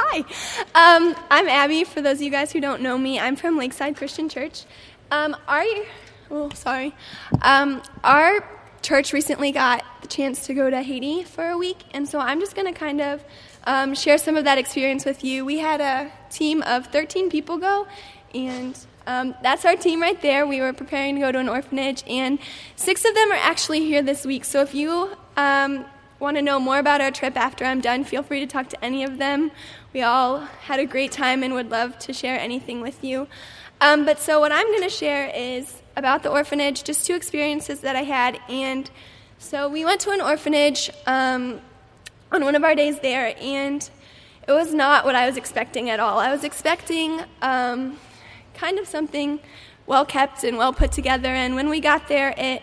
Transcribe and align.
Hi. 0.00 0.18
Um, 0.76 1.16
I'm 1.28 1.48
Abby. 1.48 1.82
For 1.82 2.00
those 2.00 2.18
of 2.18 2.22
you 2.22 2.30
guys 2.30 2.52
who 2.52 2.60
don't 2.60 2.82
know 2.82 2.96
me, 2.96 3.18
I'm 3.18 3.34
from 3.34 3.58
Lakeside 3.58 3.96
Christian 3.96 4.28
Church. 4.28 4.64
Um, 5.10 5.36
our, 5.48 5.64
oh, 6.30 6.50
sorry. 6.54 6.94
Um, 7.42 7.82
our 8.04 8.48
church 8.80 9.12
recently 9.12 9.50
got 9.50 9.84
the 10.00 10.06
chance 10.06 10.46
to 10.46 10.54
go 10.54 10.70
to 10.70 10.82
Haiti 10.82 11.24
for 11.24 11.48
a 11.48 11.58
week, 11.58 11.78
and 11.92 12.08
so 12.08 12.20
I'm 12.20 12.38
just 12.38 12.54
going 12.54 12.72
to 12.72 12.78
kind 12.78 13.00
of 13.00 13.24
um, 13.64 13.92
share 13.96 14.18
some 14.18 14.36
of 14.36 14.44
that 14.44 14.56
experience 14.56 15.04
with 15.04 15.24
you. 15.24 15.44
We 15.44 15.58
had 15.58 15.80
a 15.80 16.12
team 16.30 16.62
of 16.62 16.86
13 16.86 17.28
people 17.28 17.58
go, 17.58 17.88
and 18.32 18.78
um, 19.08 19.34
that's 19.42 19.64
our 19.64 19.74
team 19.74 20.00
right 20.00 20.20
there. 20.22 20.46
We 20.46 20.60
were 20.60 20.72
preparing 20.72 21.16
to 21.16 21.20
go 21.22 21.32
to 21.32 21.38
an 21.38 21.48
orphanage, 21.48 22.04
and 22.06 22.38
six 22.76 23.04
of 23.04 23.14
them 23.16 23.32
are 23.32 23.40
actually 23.42 23.80
here 23.80 24.02
this 24.02 24.24
week. 24.24 24.44
So 24.44 24.62
if 24.62 24.76
you 24.76 25.16
um, 25.36 25.84
want 26.20 26.36
to 26.36 26.42
know 26.42 26.58
more 26.58 26.78
about 26.78 27.00
our 27.00 27.10
trip 27.10 27.36
after 27.36 27.64
I'm 27.64 27.80
done, 27.80 28.04
feel 28.04 28.22
free 28.22 28.40
to 28.40 28.46
talk 28.46 28.68
to 28.70 28.84
any 28.84 29.04
of 29.04 29.18
them. 29.18 29.50
We 29.92 30.02
all 30.02 30.40
had 30.40 30.80
a 30.80 30.86
great 30.86 31.12
time 31.12 31.42
and 31.42 31.54
would 31.54 31.70
love 31.70 31.98
to 32.00 32.12
share 32.12 32.38
anything 32.38 32.80
with 32.80 33.04
you. 33.04 33.28
Um, 33.80 34.04
but 34.04 34.18
so, 34.18 34.40
what 34.40 34.50
I'm 34.50 34.66
going 34.66 34.82
to 34.82 34.88
share 34.88 35.30
is 35.34 35.82
about 35.96 36.24
the 36.24 36.30
orphanage, 36.30 36.82
just 36.82 37.06
two 37.06 37.14
experiences 37.14 37.80
that 37.80 37.94
I 37.94 38.02
had. 38.02 38.40
And 38.48 38.90
so, 39.38 39.68
we 39.68 39.84
went 39.84 40.00
to 40.00 40.10
an 40.10 40.20
orphanage 40.20 40.90
um, 41.06 41.60
on 42.32 42.44
one 42.44 42.56
of 42.56 42.64
our 42.64 42.74
days 42.74 42.98
there, 42.98 43.36
and 43.40 43.88
it 44.48 44.52
was 44.52 44.74
not 44.74 45.04
what 45.04 45.14
I 45.14 45.26
was 45.26 45.36
expecting 45.36 45.90
at 45.90 46.00
all. 46.00 46.18
I 46.18 46.32
was 46.32 46.42
expecting 46.42 47.20
um, 47.40 47.96
kind 48.54 48.80
of 48.80 48.88
something 48.88 49.38
well 49.86 50.04
kept 50.04 50.42
and 50.42 50.58
well 50.58 50.72
put 50.72 50.90
together, 50.90 51.28
and 51.28 51.54
when 51.54 51.68
we 51.68 51.78
got 51.78 52.08
there, 52.08 52.34
it 52.36 52.62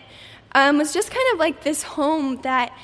um, 0.52 0.76
was 0.76 0.92
just 0.92 1.10
kind 1.10 1.26
of 1.32 1.38
like 1.38 1.64
this 1.64 1.82
home 1.82 2.36
that 2.42 2.76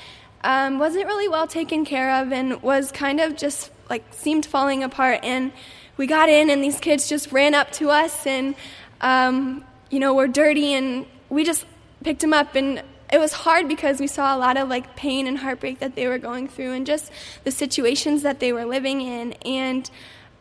um, 0.43 0.79
wasn't 0.79 1.05
really 1.05 1.27
well 1.27 1.47
taken 1.47 1.85
care 1.85 2.21
of 2.21 2.31
and 2.31 2.61
was 2.61 2.91
kind 2.91 3.19
of 3.19 3.37
just 3.37 3.71
like 3.89 4.03
seemed 4.11 4.45
falling 4.45 4.83
apart. 4.83 5.19
And 5.23 5.51
we 5.97 6.07
got 6.07 6.29
in, 6.29 6.49
and 6.49 6.63
these 6.63 6.79
kids 6.79 7.07
just 7.07 7.31
ran 7.31 7.53
up 7.53 7.71
to 7.73 7.89
us 7.89 8.25
and, 8.25 8.55
um, 9.01 9.63
you 9.89 9.99
know, 9.99 10.13
were 10.13 10.27
dirty, 10.27 10.73
and 10.73 11.05
we 11.29 11.43
just 11.43 11.65
picked 12.03 12.21
them 12.21 12.33
up. 12.33 12.55
And 12.55 12.81
it 13.11 13.19
was 13.19 13.31
hard 13.31 13.67
because 13.67 13.99
we 13.99 14.07
saw 14.07 14.35
a 14.35 14.39
lot 14.39 14.57
of 14.57 14.69
like 14.69 14.95
pain 14.95 15.27
and 15.27 15.37
heartbreak 15.37 15.79
that 15.79 15.95
they 15.95 16.07
were 16.07 16.17
going 16.17 16.47
through 16.47 16.71
and 16.71 16.85
just 16.85 17.11
the 17.43 17.51
situations 17.51 18.23
that 18.23 18.39
they 18.39 18.51
were 18.51 18.65
living 18.65 19.01
in. 19.01 19.33
And 19.45 19.89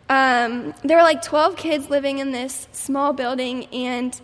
um, 0.09 0.75
there 0.83 0.97
were 0.97 1.03
like 1.03 1.23
12 1.23 1.57
kids 1.57 1.91
living 1.91 2.19
in 2.19 2.33
this 2.33 2.69
small 2.73 3.13
building, 3.13 3.67
and 3.67 4.19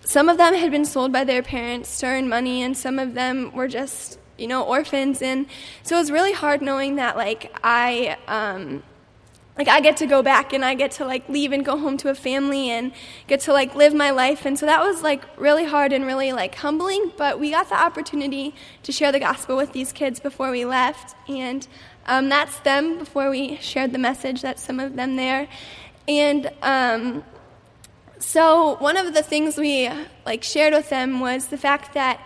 some 0.00 0.28
of 0.28 0.36
them 0.38 0.54
had 0.54 0.70
been 0.70 0.84
sold 0.84 1.12
by 1.12 1.24
their 1.24 1.42
parents 1.42 1.98
to 2.00 2.06
earn 2.06 2.28
money, 2.28 2.62
and 2.62 2.76
some 2.76 2.98
of 2.98 3.14
them 3.14 3.52
were 3.52 3.68
just 3.68 4.18
you 4.38 4.46
know, 4.46 4.62
orphans. 4.62 5.22
And 5.22 5.46
so 5.82 5.96
it 5.96 5.98
was 6.00 6.10
really 6.10 6.32
hard 6.32 6.62
knowing 6.62 6.96
that, 6.96 7.16
like, 7.16 7.56
I, 7.62 8.16
um, 8.26 8.82
like 9.56 9.68
I 9.68 9.80
get 9.80 9.98
to 9.98 10.06
go 10.06 10.22
back 10.22 10.52
and 10.52 10.64
I 10.64 10.74
get 10.74 10.92
to 10.92 11.04
like 11.04 11.28
leave 11.28 11.52
and 11.52 11.64
go 11.64 11.78
home 11.78 11.96
to 11.98 12.10
a 12.10 12.14
family 12.14 12.70
and 12.70 12.92
get 13.28 13.40
to 13.40 13.52
like 13.52 13.74
live 13.74 13.94
my 13.94 14.10
life. 14.10 14.46
And 14.46 14.58
so 14.58 14.66
that 14.66 14.80
was 14.80 15.02
like 15.02 15.22
really 15.36 15.64
hard 15.64 15.92
and 15.92 16.04
really 16.04 16.32
like 16.32 16.56
humbling. 16.56 17.12
But 17.16 17.38
we 17.38 17.50
got 17.50 17.68
the 17.68 17.80
opportunity 17.80 18.54
to 18.82 18.90
share 18.90 19.12
the 19.12 19.20
gospel 19.20 19.56
with 19.56 19.72
these 19.72 19.92
kids 19.92 20.18
before 20.18 20.50
we 20.50 20.64
left. 20.64 21.14
And 21.28 21.66
um, 22.06 22.28
that's 22.28 22.58
them 22.60 22.98
before 22.98 23.30
we 23.30 23.56
shared 23.58 23.92
the 23.92 23.98
message 23.98 24.42
that's 24.42 24.62
some 24.62 24.80
of 24.80 24.96
them 24.96 25.16
there. 25.16 25.48
And 26.08 26.50
um, 26.62 27.24
so 28.18 28.76
one 28.76 28.96
of 28.96 29.14
the 29.14 29.22
things 29.22 29.56
we 29.56 29.88
like 30.26 30.42
shared 30.42 30.74
with 30.74 30.90
them 30.90 31.20
was 31.20 31.46
the 31.46 31.58
fact 31.58 31.94
that 31.94 32.20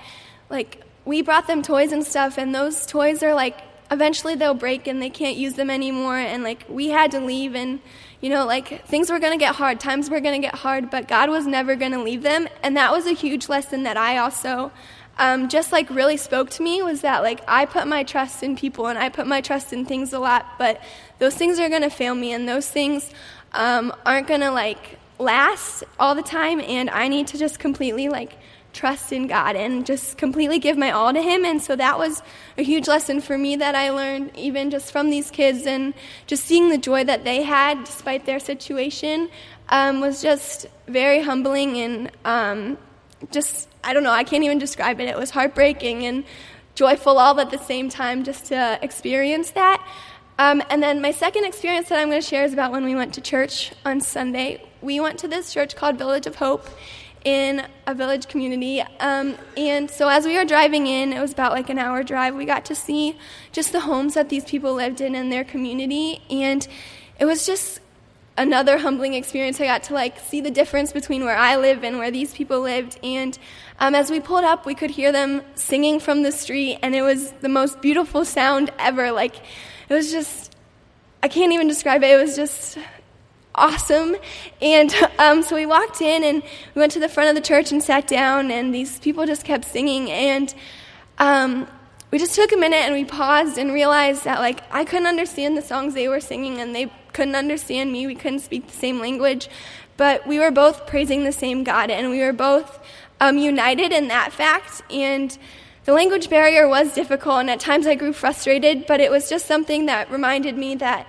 like 0.48 0.82
we 1.08 1.22
brought 1.22 1.46
them 1.46 1.62
toys 1.62 1.90
and 1.90 2.04
stuff, 2.04 2.36
and 2.36 2.54
those 2.54 2.84
toys 2.84 3.22
are 3.22 3.32
like 3.32 3.56
eventually 3.90 4.34
they'll 4.34 4.52
break 4.52 4.86
and 4.86 5.00
they 5.00 5.08
can't 5.08 5.38
use 5.38 5.54
them 5.54 5.70
anymore. 5.70 6.18
And 6.18 6.42
like 6.42 6.66
we 6.68 6.88
had 6.88 7.10
to 7.12 7.20
leave, 7.20 7.54
and 7.54 7.80
you 8.20 8.28
know, 8.28 8.44
like 8.44 8.84
things 8.86 9.10
were 9.10 9.18
gonna 9.18 9.38
get 9.38 9.54
hard, 9.54 9.80
times 9.80 10.10
were 10.10 10.20
gonna 10.20 10.38
get 10.38 10.56
hard, 10.56 10.90
but 10.90 11.08
God 11.08 11.30
was 11.30 11.46
never 11.46 11.76
gonna 11.76 12.02
leave 12.02 12.22
them. 12.22 12.46
And 12.62 12.76
that 12.76 12.92
was 12.92 13.06
a 13.06 13.12
huge 13.12 13.48
lesson 13.48 13.84
that 13.84 13.96
I 13.96 14.18
also 14.18 14.70
um, 15.18 15.48
just 15.48 15.72
like 15.72 15.88
really 15.88 16.18
spoke 16.18 16.50
to 16.50 16.62
me 16.62 16.82
was 16.82 17.00
that 17.00 17.22
like 17.22 17.40
I 17.48 17.64
put 17.64 17.86
my 17.86 18.02
trust 18.02 18.42
in 18.42 18.54
people 18.54 18.86
and 18.86 18.98
I 18.98 19.08
put 19.08 19.26
my 19.26 19.40
trust 19.40 19.72
in 19.72 19.86
things 19.86 20.12
a 20.12 20.18
lot, 20.18 20.58
but 20.58 20.82
those 21.18 21.34
things 21.34 21.58
are 21.58 21.70
gonna 21.70 21.88
fail 21.88 22.14
me, 22.14 22.32
and 22.34 22.46
those 22.46 22.68
things 22.68 23.10
um, 23.54 23.94
aren't 24.04 24.26
gonna 24.26 24.52
like 24.52 24.98
last 25.18 25.84
all 25.98 26.14
the 26.14 26.22
time. 26.22 26.60
And 26.60 26.90
I 26.90 27.08
need 27.08 27.28
to 27.28 27.38
just 27.38 27.58
completely 27.58 28.10
like 28.10 28.36
trust 28.72 29.12
in 29.12 29.26
God 29.26 29.56
and 29.56 29.84
just 29.84 30.18
completely 30.18 30.58
give 30.58 30.76
my 30.76 30.90
all 30.90 31.12
to 31.12 31.20
Him. 31.20 31.44
And 31.44 31.60
so 31.62 31.74
that 31.76 31.98
was 31.98 32.22
a 32.56 32.62
huge 32.62 32.86
lesson 32.86 33.20
for 33.20 33.36
me 33.36 33.56
that 33.56 33.74
I 33.74 33.90
learned, 33.90 34.36
even 34.36 34.70
just 34.70 34.92
from 34.92 35.10
these 35.10 35.30
kids, 35.30 35.66
and 35.66 35.94
just 36.26 36.44
seeing 36.44 36.68
the 36.68 36.78
joy 36.78 37.04
that 37.04 37.24
they 37.24 37.42
had 37.42 37.84
despite 37.84 38.26
their 38.26 38.38
situation 38.38 39.30
um, 39.68 40.00
was 40.00 40.22
just 40.22 40.66
very 40.86 41.20
humbling 41.20 41.78
and 41.78 42.10
um, 42.24 42.78
just, 43.30 43.68
I 43.84 43.92
don't 43.92 44.02
know, 44.02 44.12
I 44.12 44.24
can't 44.24 44.44
even 44.44 44.58
describe 44.58 45.00
it. 45.00 45.08
It 45.08 45.16
was 45.16 45.30
heartbreaking 45.30 46.04
and 46.04 46.24
joyful 46.74 47.18
all 47.18 47.38
at 47.40 47.50
the 47.50 47.58
same 47.58 47.88
time 47.88 48.22
just 48.22 48.46
to 48.46 48.78
experience 48.82 49.50
that. 49.50 49.84
Um, 50.38 50.62
and 50.70 50.80
then 50.80 51.02
my 51.02 51.10
second 51.10 51.44
experience 51.44 51.88
that 51.88 51.98
I'm 51.98 52.08
going 52.10 52.22
to 52.22 52.26
share 52.26 52.44
is 52.44 52.52
about 52.52 52.70
when 52.70 52.84
we 52.84 52.94
went 52.94 53.14
to 53.14 53.20
church 53.20 53.72
on 53.84 54.00
Sunday. 54.00 54.62
We 54.80 55.00
went 55.00 55.18
to 55.18 55.28
this 55.28 55.52
church 55.52 55.74
called 55.74 55.98
Village 55.98 56.28
of 56.28 56.36
Hope 56.36 56.68
in 57.28 57.66
a 57.86 57.94
village 57.94 58.26
community. 58.26 58.80
Um, 59.00 59.36
and 59.54 59.90
so 59.90 60.08
as 60.08 60.24
we 60.24 60.34
were 60.38 60.46
driving 60.46 60.86
in, 60.86 61.12
it 61.12 61.20
was 61.20 61.32
about 61.32 61.52
like 61.52 61.68
an 61.68 61.78
hour 61.78 62.02
drive, 62.02 62.34
we 62.34 62.46
got 62.46 62.64
to 62.66 62.74
see 62.74 63.18
just 63.52 63.72
the 63.72 63.80
homes 63.80 64.14
that 64.14 64.30
these 64.30 64.46
people 64.46 64.72
lived 64.72 65.02
in 65.02 65.14
in 65.14 65.28
their 65.28 65.44
community. 65.44 66.22
And 66.30 66.66
it 67.20 67.26
was 67.26 67.44
just 67.44 67.80
another 68.38 68.78
humbling 68.78 69.12
experience. 69.12 69.60
I 69.60 69.66
got 69.66 69.82
to 69.84 69.94
like 69.94 70.18
see 70.20 70.40
the 70.40 70.50
difference 70.50 70.90
between 70.90 71.22
where 71.26 71.36
I 71.36 71.56
live 71.56 71.84
and 71.84 71.98
where 71.98 72.10
these 72.10 72.32
people 72.32 72.60
lived. 72.60 72.98
And 73.02 73.38
um, 73.78 73.94
as 73.94 74.10
we 74.10 74.20
pulled 74.20 74.44
up, 74.44 74.64
we 74.64 74.74
could 74.74 74.90
hear 74.90 75.12
them 75.12 75.42
singing 75.54 76.00
from 76.00 76.22
the 76.22 76.32
street, 76.32 76.78
and 76.82 76.94
it 76.94 77.02
was 77.02 77.32
the 77.44 77.48
most 77.48 77.82
beautiful 77.82 78.24
sound 78.24 78.70
ever. 78.78 79.12
Like, 79.12 79.36
it 79.88 79.94
was 79.94 80.10
just, 80.10 80.56
I 81.22 81.28
can't 81.28 81.52
even 81.52 81.68
describe 81.68 82.02
it. 82.02 82.10
It 82.10 82.22
was 82.22 82.36
just 82.36 82.78
awesome. 83.58 84.16
And 84.62 84.94
um, 85.18 85.42
so 85.42 85.56
we 85.56 85.66
walked 85.66 86.00
in 86.00 86.24
and 86.24 86.42
we 86.74 86.80
went 86.80 86.92
to 86.92 87.00
the 87.00 87.08
front 87.08 87.28
of 87.28 87.34
the 87.34 87.46
church 87.46 87.72
and 87.72 87.82
sat 87.82 88.06
down, 88.06 88.50
and 88.50 88.74
these 88.74 88.98
people 88.98 89.26
just 89.26 89.44
kept 89.44 89.64
singing. 89.64 90.10
And 90.10 90.54
um, 91.18 91.66
we 92.10 92.18
just 92.18 92.34
took 92.34 92.52
a 92.52 92.56
minute 92.56 92.76
and 92.76 92.94
we 92.94 93.04
paused 93.04 93.58
and 93.58 93.72
realized 93.72 94.24
that, 94.24 94.40
like, 94.40 94.62
I 94.70 94.84
couldn't 94.84 95.06
understand 95.06 95.56
the 95.56 95.62
songs 95.62 95.94
they 95.94 96.08
were 96.08 96.20
singing, 96.20 96.58
and 96.58 96.74
they 96.74 96.90
couldn't 97.12 97.34
understand 97.34 97.92
me. 97.92 98.06
We 98.06 98.14
couldn't 98.14 98.40
speak 98.40 98.66
the 98.66 98.76
same 98.76 98.98
language. 99.00 99.48
But 99.96 100.26
we 100.26 100.38
were 100.38 100.52
both 100.52 100.86
praising 100.86 101.24
the 101.24 101.32
same 101.32 101.64
God, 101.64 101.90
and 101.90 102.08
we 102.10 102.20
were 102.20 102.32
both 102.32 102.78
um, 103.20 103.36
united 103.36 103.92
in 103.92 104.08
that 104.08 104.32
fact. 104.32 104.82
And 104.90 105.36
the 105.84 105.92
language 105.92 106.30
barrier 106.30 106.68
was 106.68 106.94
difficult, 106.94 107.40
and 107.40 107.50
at 107.50 107.60
times 107.60 107.86
I 107.86 107.94
grew 107.94 108.12
frustrated, 108.12 108.86
but 108.86 109.00
it 109.00 109.10
was 109.10 109.28
just 109.28 109.46
something 109.46 109.86
that 109.86 110.10
reminded 110.10 110.56
me 110.56 110.76
that 110.76 111.06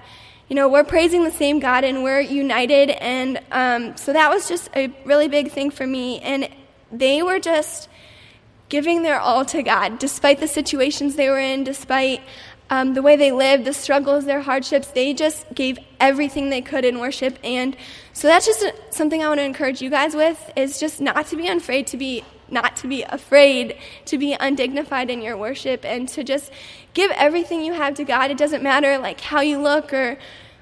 you 0.50 0.56
know, 0.56 0.68
we're 0.68 0.84
praising 0.84 1.24
the 1.24 1.32
same 1.32 1.60
God 1.60 1.84
and 1.84 2.04
we're 2.04 2.20
united. 2.20 2.90
And 2.90 3.40
um, 3.52 3.96
so 3.96 4.14
that 4.14 4.30
was 4.30 4.48
just 4.48 4.70
a 4.76 4.92
really 5.06 5.28
big 5.28 5.52
thing 5.52 5.70
for 5.70 5.86
me. 5.86 6.20
And 6.22 6.50
they 6.92 7.22
were 7.22 7.40
just 7.40 7.88
giving 8.68 9.04
their 9.04 9.20
all 9.20 9.46
to 9.46 9.62
God, 9.62 10.00
despite 10.00 10.40
the 10.40 10.48
situations 10.48 11.16
they 11.16 11.30
were 11.30 11.40
in, 11.40 11.64
despite 11.64 12.22
um, 12.72 12.94
the 12.94 13.02
way 13.02 13.16
they 13.16 13.32
lived, 13.32 13.66
the 13.66 13.74
struggles, 13.74 14.26
their 14.26 14.42
hardships. 14.42 14.88
They 14.88 15.14
just 15.14 15.46
gave 15.54 15.78
everything 16.00 16.50
they 16.50 16.62
could 16.62 16.86
in 16.86 17.00
worship. 17.00 17.38
And 17.44 17.76
so 18.14 18.28
that's 18.28 18.46
just 18.46 18.66
something 18.92 19.24
I 19.24 19.28
want 19.28 19.40
to 19.40 19.44
encourage 19.46 19.82
you 19.82 19.90
guys 19.90 20.16
with 20.16 20.52
is 20.56 20.80
just 20.80 21.00
not 21.00 21.28
to 21.28 21.36
be 21.36 21.48
afraid 21.48 21.88
to 21.88 21.98
be 21.98 22.24
not 22.52 22.76
to 22.78 22.88
be 22.88 23.04
afraid 23.04 23.78
to 24.06 24.18
be 24.18 24.36
undignified 24.40 25.12
in 25.12 25.22
your 25.22 25.38
worship 25.38 25.86
and 25.86 26.10
to 26.10 26.24
just 26.24 26.52
give 26.94 27.12
everything 27.12 27.64
you 27.64 27.74
have 27.74 27.96
to 27.96 28.04
God. 28.04 28.32
It 28.32 28.38
doesn't 28.38 28.64
matter 28.64 28.98
like 28.98 29.22
how 29.22 29.42
you 29.42 29.60
look 29.62 29.94
or 29.94 30.18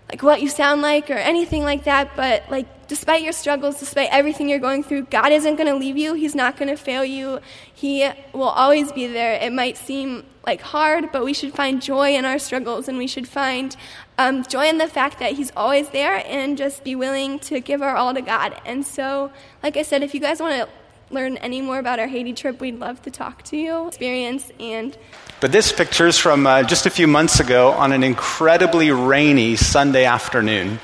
like 0.09 0.23
what 0.23 0.41
you 0.41 0.49
sound 0.49 0.81
like 0.81 1.09
or 1.09 1.15
anything 1.15 1.63
like 1.63 1.83
that, 1.83 2.15
but 2.15 2.49
like 2.49 2.87
despite 2.87 3.21
your 3.21 3.33
struggles, 3.33 3.79
despite 3.79 4.09
everything 4.11 4.47
you're 4.47 4.59
going 4.59 4.83
through, 4.83 5.03
God 5.03 5.31
isn't 5.31 5.57
going 5.57 5.67
to 5.67 5.75
leave 5.75 5.97
you. 5.97 6.13
He's 6.13 6.35
not 6.35 6.55
going 6.57 6.69
to 6.69 6.77
fail 6.77 7.03
you. 7.03 7.39
He 7.73 8.09
will 8.33 8.43
always 8.43 8.91
be 8.91 9.07
there. 9.07 9.33
It 9.33 9.51
might 9.51 9.77
seem 9.77 10.23
like 10.45 10.61
hard, 10.61 11.11
but 11.11 11.25
we 11.25 11.33
should 11.33 11.53
find 11.53 11.81
joy 11.81 12.15
in 12.15 12.23
our 12.23 12.39
struggles 12.39 12.87
and 12.87 12.97
we 12.97 13.07
should 13.07 13.27
find 13.27 13.75
um, 14.17 14.43
joy 14.45 14.67
in 14.67 14.77
the 14.77 14.87
fact 14.87 15.19
that 15.19 15.33
He's 15.33 15.51
always 15.57 15.89
there 15.89 16.23
and 16.25 16.57
just 16.57 16.85
be 16.85 16.95
willing 16.95 17.39
to 17.39 17.59
give 17.59 17.81
our 17.81 17.95
all 17.95 18.13
to 18.13 18.21
God. 18.21 18.59
And 18.65 18.85
so, 18.85 19.31
like 19.61 19.75
I 19.75 19.81
said, 19.81 20.03
if 20.03 20.13
you 20.13 20.21
guys 20.21 20.39
want 20.39 20.55
to 20.55 20.69
learn 21.09 21.37
any 21.37 21.61
more 21.61 21.79
about 21.79 21.99
our 21.99 22.07
Haiti 22.07 22.33
trip, 22.33 22.59
we'd 22.59 22.79
love 22.79 23.01
to 23.03 23.11
talk 23.11 23.43
to 23.43 23.57
you, 23.57 23.87
experience, 23.87 24.51
and. 24.59 24.97
But 25.39 25.51
this 25.51 25.71
picture 25.71 26.07
is 26.07 26.17
from 26.17 26.47
uh, 26.47 26.63
just 26.63 26.85
a 26.85 26.89
few 26.89 27.07
months 27.07 27.39
ago 27.39 27.71
on 27.71 27.91
an 27.91 28.03
incredibly 28.03 28.91
rainy 28.91 29.55
Sunday 29.55 30.05
afternoon. 30.05 30.79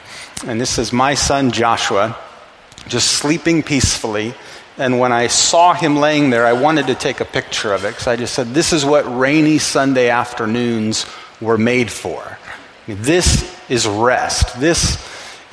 And 0.45 0.59
this 0.59 0.77
is 0.77 0.93
my 0.93 1.13
son 1.13 1.51
Joshua, 1.51 2.17
just 2.87 3.11
sleeping 3.11 3.63
peacefully. 3.63 4.33
And 4.77 4.99
when 4.99 5.11
I 5.11 5.27
saw 5.27 5.73
him 5.73 5.97
laying 5.97 6.29
there, 6.29 6.45
I 6.45 6.53
wanted 6.53 6.87
to 6.87 6.95
take 6.95 7.19
a 7.19 7.25
picture 7.25 7.73
of 7.73 7.85
it 7.85 7.89
because 7.89 8.07
I 8.07 8.15
just 8.15 8.33
said, 8.33 8.47
This 8.47 8.73
is 8.73 8.83
what 8.83 9.03
rainy 9.17 9.59
Sunday 9.59 10.09
afternoons 10.09 11.05
were 11.39 11.57
made 11.57 11.91
for. 11.91 12.37
This 12.87 13.55
is 13.69 13.87
rest. 13.87 14.59
This 14.59 14.97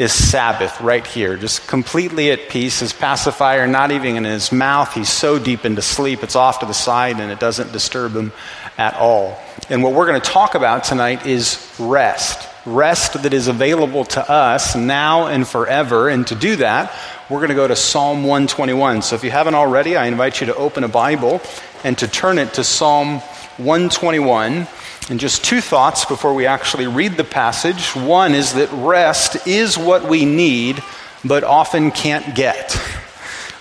is 0.00 0.14
Sabbath 0.14 0.80
right 0.80 1.06
here, 1.06 1.36
just 1.36 1.68
completely 1.68 2.30
at 2.30 2.48
peace. 2.48 2.80
His 2.80 2.94
pacifier 2.94 3.66
not 3.66 3.92
even 3.92 4.16
in 4.16 4.24
his 4.24 4.50
mouth. 4.50 4.94
He's 4.94 5.10
so 5.10 5.38
deep 5.38 5.66
into 5.66 5.82
sleep, 5.82 6.22
it's 6.22 6.36
off 6.36 6.60
to 6.60 6.66
the 6.66 6.72
side 6.72 7.20
and 7.20 7.30
it 7.30 7.38
doesn't 7.38 7.70
disturb 7.70 8.12
him 8.12 8.32
at 8.78 8.94
all. 8.94 9.38
And 9.68 9.82
what 9.82 9.92
we're 9.92 10.06
going 10.06 10.18
to 10.18 10.30
talk 10.30 10.54
about 10.54 10.84
tonight 10.84 11.26
is 11.26 11.70
rest. 11.78 12.48
Rest 12.64 13.22
that 13.22 13.34
is 13.34 13.48
available 13.48 14.06
to 14.06 14.30
us 14.30 14.74
now 14.74 15.26
and 15.26 15.46
forever. 15.46 16.08
And 16.08 16.26
to 16.28 16.34
do 16.34 16.56
that, 16.56 16.96
we're 17.28 17.40
going 17.40 17.50
to 17.50 17.54
go 17.54 17.68
to 17.68 17.76
Psalm 17.76 18.22
121. 18.22 19.02
So 19.02 19.16
if 19.16 19.22
you 19.22 19.30
haven't 19.30 19.54
already, 19.54 19.98
I 19.98 20.06
invite 20.06 20.40
you 20.40 20.46
to 20.46 20.56
open 20.56 20.82
a 20.82 20.88
Bible 20.88 21.42
and 21.84 21.98
to 21.98 22.08
turn 22.08 22.38
it 22.38 22.54
to 22.54 22.64
Psalm 22.64 23.18
121. 23.58 24.66
And 25.10 25.18
just 25.18 25.44
two 25.44 25.60
thoughts 25.60 26.04
before 26.04 26.34
we 26.34 26.46
actually 26.46 26.86
read 26.86 27.16
the 27.16 27.24
passage. 27.24 27.96
One 27.96 28.32
is 28.32 28.52
that 28.52 28.70
rest 28.70 29.44
is 29.44 29.76
what 29.76 30.08
we 30.08 30.24
need, 30.24 30.80
but 31.24 31.42
often 31.42 31.90
can't 31.90 32.36
get. 32.36 32.80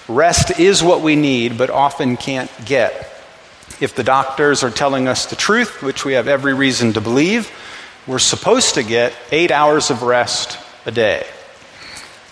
Rest 0.07 0.59
is 0.59 0.83
what 0.83 1.01
we 1.01 1.15
need, 1.15 1.57
but 1.57 1.71
often 1.71 2.17
can't 2.17 2.51
get. 2.65 2.91
If 3.81 3.95
the 3.95 4.03
doctors 4.03 4.63
are 4.63 4.69
telling 4.69 5.07
us 5.07 5.25
the 5.25 5.35
truth, 5.35 5.81
which 5.81 6.05
we 6.05 6.13
have 6.13 6.27
every 6.27 6.53
reason 6.53 6.93
to 6.93 7.01
believe, 7.01 7.51
we're 8.05 8.19
supposed 8.19 8.75
to 8.75 8.83
get 8.83 9.11
eight 9.31 9.49
hours 9.49 9.89
of 9.89 10.03
rest 10.03 10.59
a 10.85 10.91
day. 10.91 11.25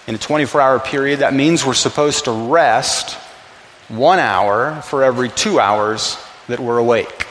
In 0.06 0.14
a 0.14 0.20
24 0.20 0.62
hour 0.62 0.80
period, 0.80 1.20
that 1.20 1.34
means 1.34 1.66
we're 1.66 1.74
supposed 1.74 2.26
to 2.26 2.32
rest 2.32 3.16
one 3.88 4.20
hour 4.20 4.80
for 4.84 5.04
every 5.04 5.30
two 5.30 5.60
hours 5.60 6.24
that 6.48 6.60
we're 6.60 6.78
awake 6.78 7.27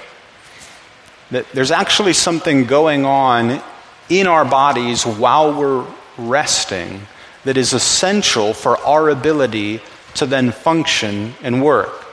that 1.30 1.50
there's 1.52 1.70
actually 1.70 2.12
something 2.12 2.64
going 2.64 3.04
on 3.04 3.62
in 4.08 4.26
our 4.26 4.44
bodies 4.44 5.04
while 5.04 5.58
we're 5.58 5.86
resting 6.16 7.00
that 7.44 7.56
is 7.56 7.72
essential 7.72 8.52
for 8.52 8.78
our 8.78 9.08
ability 9.08 9.80
to 10.14 10.26
then 10.26 10.50
function 10.50 11.34
and 11.42 11.62
work. 11.62 12.04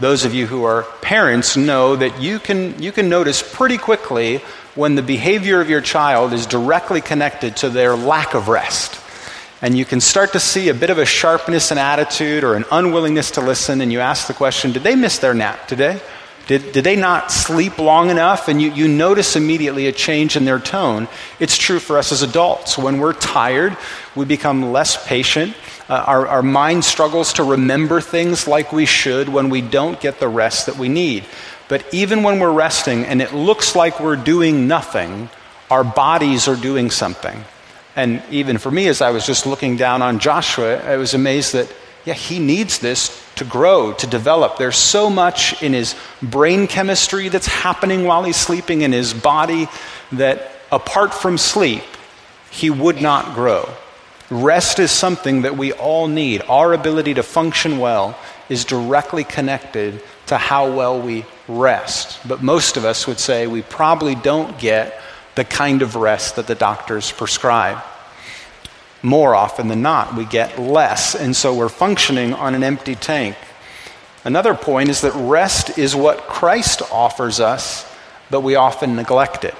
Those 0.00 0.24
of 0.24 0.34
you 0.34 0.46
who 0.46 0.64
are 0.64 0.82
parents 1.00 1.56
know 1.56 1.96
that 1.96 2.20
you 2.20 2.38
can, 2.38 2.82
you 2.82 2.92
can 2.92 3.08
notice 3.08 3.42
pretty 3.42 3.78
quickly 3.78 4.38
when 4.74 4.94
the 4.94 5.02
behavior 5.02 5.60
of 5.60 5.70
your 5.70 5.80
child 5.80 6.32
is 6.32 6.46
directly 6.46 7.00
connected 7.00 7.56
to 7.58 7.70
their 7.70 7.94
lack 7.94 8.34
of 8.34 8.48
rest. 8.48 8.98
And 9.60 9.78
you 9.78 9.84
can 9.84 10.00
start 10.00 10.32
to 10.32 10.40
see 10.40 10.70
a 10.70 10.74
bit 10.74 10.90
of 10.90 10.98
a 10.98 11.04
sharpness 11.04 11.70
in 11.70 11.78
attitude 11.78 12.42
or 12.42 12.56
an 12.56 12.64
unwillingness 12.72 13.32
to 13.32 13.40
listen, 13.40 13.80
and 13.80 13.92
you 13.92 14.00
ask 14.00 14.26
the 14.26 14.34
question 14.34 14.72
Did 14.72 14.82
they 14.82 14.96
miss 14.96 15.18
their 15.18 15.34
nap 15.34 15.68
today? 15.68 16.00
Did, 16.46 16.72
did 16.72 16.84
they 16.84 16.96
not 16.96 17.30
sleep 17.30 17.78
long 17.78 18.10
enough? 18.10 18.48
And 18.48 18.60
you, 18.60 18.72
you 18.72 18.88
notice 18.88 19.36
immediately 19.36 19.86
a 19.86 19.92
change 19.92 20.36
in 20.36 20.44
their 20.44 20.58
tone. 20.58 21.08
It's 21.38 21.56
true 21.56 21.78
for 21.78 21.98
us 21.98 22.10
as 22.10 22.22
adults. 22.22 22.76
When 22.76 22.98
we're 22.98 23.12
tired, 23.12 23.76
we 24.16 24.24
become 24.24 24.72
less 24.72 25.06
patient. 25.06 25.54
Uh, 25.88 26.04
our, 26.06 26.26
our 26.26 26.42
mind 26.42 26.84
struggles 26.84 27.34
to 27.34 27.44
remember 27.44 28.00
things 28.00 28.48
like 28.48 28.72
we 28.72 28.86
should 28.86 29.28
when 29.28 29.50
we 29.50 29.60
don't 29.60 30.00
get 30.00 30.18
the 30.18 30.28
rest 30.28 30.66
that 30.66 30.76
we 30.76 30.88
need. 30.88 31.24
But 31.68 31.84
even 31.94 32.22
when 32.22 32.40
we're 32.40 32.52
resting 32.52 33.04
and 33.04 33.22
it 33.22 33.32
looks 33.32 33.76
like 33.76 34.00
we're 34.00 34.16
doing 34.16 34.66
nothing, 34.66 35.28
our 35.70 35.84
bodies 35.84 36.48
are 36.48 36.56
doing 36.56 36.90
something. 36.90 37.44
And 37.94 38.22
even 38.30 38.58
for 38.58 38.70
me, 38.70 38.88
as 38.88 39.00
I 39.00 39.10
was 39.10 39.26
just 39.26 39.46
looking 39.46 39.76
down 39.76 40.02
on 40.02 40.18
Joshua, 40.18 40.82
I 40.82 40.96
was 40.96 41.14
amazed 41.14 41.52
that 41.52 41.72
yeah, 42.04 42.14
he 42.14 42.38
needs 42.38 42.78
this 42.78 43.24
to 43.36 43.44
grow, 43.44 43.92
to 43.92 44.06
develop. 44.06 44.56
There's 44.56 44.76
so 44.76 45.08
much 45.08 45.62
in 45.62 45.72
his 45.72 45.94
brain 46.22 46.66
chemistry 46.66 47.28
that's 47.28 47.46
happening 47.46 48.04
while 48.04 48.24
he's 48.24 48.36
sleeping 48.36 48.82
in 48.82 48.92
his 48.92 49.14
body 49.14 49.68
that 50.12 50.50
apart 50.72 51.14
from 51.14 51.38
sleep, 51.38 51.84
he 52.50 52.70
would 52.70 53.00
not 53.00 53.34
grow. 53.34 53.68
Rest 54.30 54.78
is 54.78 54.90
something 54.90 55.42
that 55.42 55.56
we 55.56 55.72
all 55.72 56.08
need. 56.08 56.42
Our 56.48 56.72
ability 56.72 57.14
to 57.14 57.22
function 57.22 57.78
well 57.78 58.18
is 58.48 58.64
directly 58.64 59.24
connected 59.24 60.02
to 60.26 60.38
how 60.38 60.72
well 60.72 61.00
we 61.00 61.24
rest. 61.46 62.26
But 62.26 62.42
most 62.42 62.76
of 62.76 62.84
us 62.84 63.06
would 63.06 63.20
say 63.20 63.46
we 63.46 63.62
probably 63.62 64.14
don't 64.14 64.58
get 64.58 65.00
the 65.34 65.44
kind 65.44 65.82
of 65.82 65.96
rest 65.96 66.36
that 66.36 66.46
the 66.46 66.54
doctors 66.54 67.12
prescribe 67.12 67.82
more 69.02 69.34
often 69.34 69.68
than 69.68 69.82
not, 69.82 70.14
we 70.14 70.24
get 70.24 70.58
less, 70.58 71.14
and 71.14 71.34
so 71.34 71.54
we're 71.54 71.68
functioning 71.68 72.32
on 72.34 72.54
an 72.54 72.62
empty 72.62 72.94
tank. 72.94 73.36
Another 74.24 74.54
point 74.54 74.88
is 74.88 75.00
that 75.00 75.14
rest 75.14 75.76
is 75.76 75.96
what 75.96 76.28
Christ 76.28 76.82
offers 76.92 77.40
us, 77.40 77.90
but 78.30 78.42
we 78.42 78.54
often 78.54 78.94
neglect 78.94 79.44
it. 79.44 79.54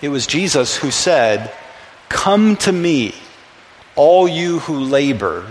It 0.00 0.08
was 0.10 0.26
Jesus 0.26 0.76
who 0.76 0.90
said, 0.90 1.52
Come 2.08 2.56
to 2.58 2.72
me, 2.72 3.14
all 3.96 4.28
you 4.28 4.60
who 4.60 4.78
labor 4.78 5.46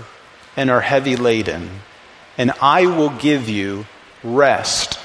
and 0.55 0.69
are 0.69 0.81
heavy 0.81 1.15
laden, 1.15 1.69
and 2.37 2.51
I 2.61 2.85
will 2.85 3.09
give 3.09 3.49
you 3.49 3.85
rest 4.23 4.97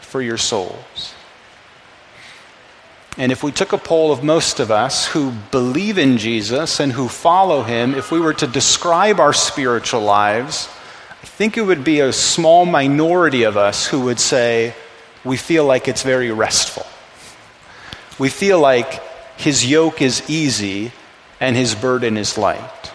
for 0.00 0.20
your 0.20 0.38
souls. 0.38 1.14
And 3.18 3.32
if 3.32 3.42
we 3.42 3.50
took 3.50 3.72
a 3.72 3.78
poll 3.78 4.12
of 4.12 4.22
most 4.22 4.60
of 4.60 4.70
us 4.70 5.06
who 5.06 5.32
believe 5.50 5.96
in 5.96 6.18
Jesus 6.18 6.80
and 6.80 6.92
who 6.92 7.08
follow 7.08 7.62
him, 7.62 7.94
if 7.94 8.12
we 8.12 8.20
were 8.20 8.34
to 8.34 8.46
describe 8.46 9.20
our 9.20 9.32
spiritual 9.32 10.02
lives, 10.02 10.68
I 11.22 11.26
think 11.26 11.56
it 11.56 11.62
would 11.62 11.82
be 11.82 12.00
a 12.00 12.12
small 12.12 12.66
minority 12.66 13.44
of 13.44 13.56
us 13.56 13.86
who 13.86 14.02
would 14.02 14.20
say, 14.20 14.74
we 15.24 15.38
feel 15.38 15.64
like 15.64 15.88
it's 15.88 16.02
very 16.02 16.30
restful. 16.30 16.86
We 18.18 18.28
feel 18.28 18.60
like 18.60 19.02
his 19.38 19.64
yoke 19.64 20.02
is 20.02 20.28
easy 20.28 20.92
and 21.40 21.56
his 21.56 21.74
burden 21.74 22.18
is 22.18 22.36
light. 22.36 22.92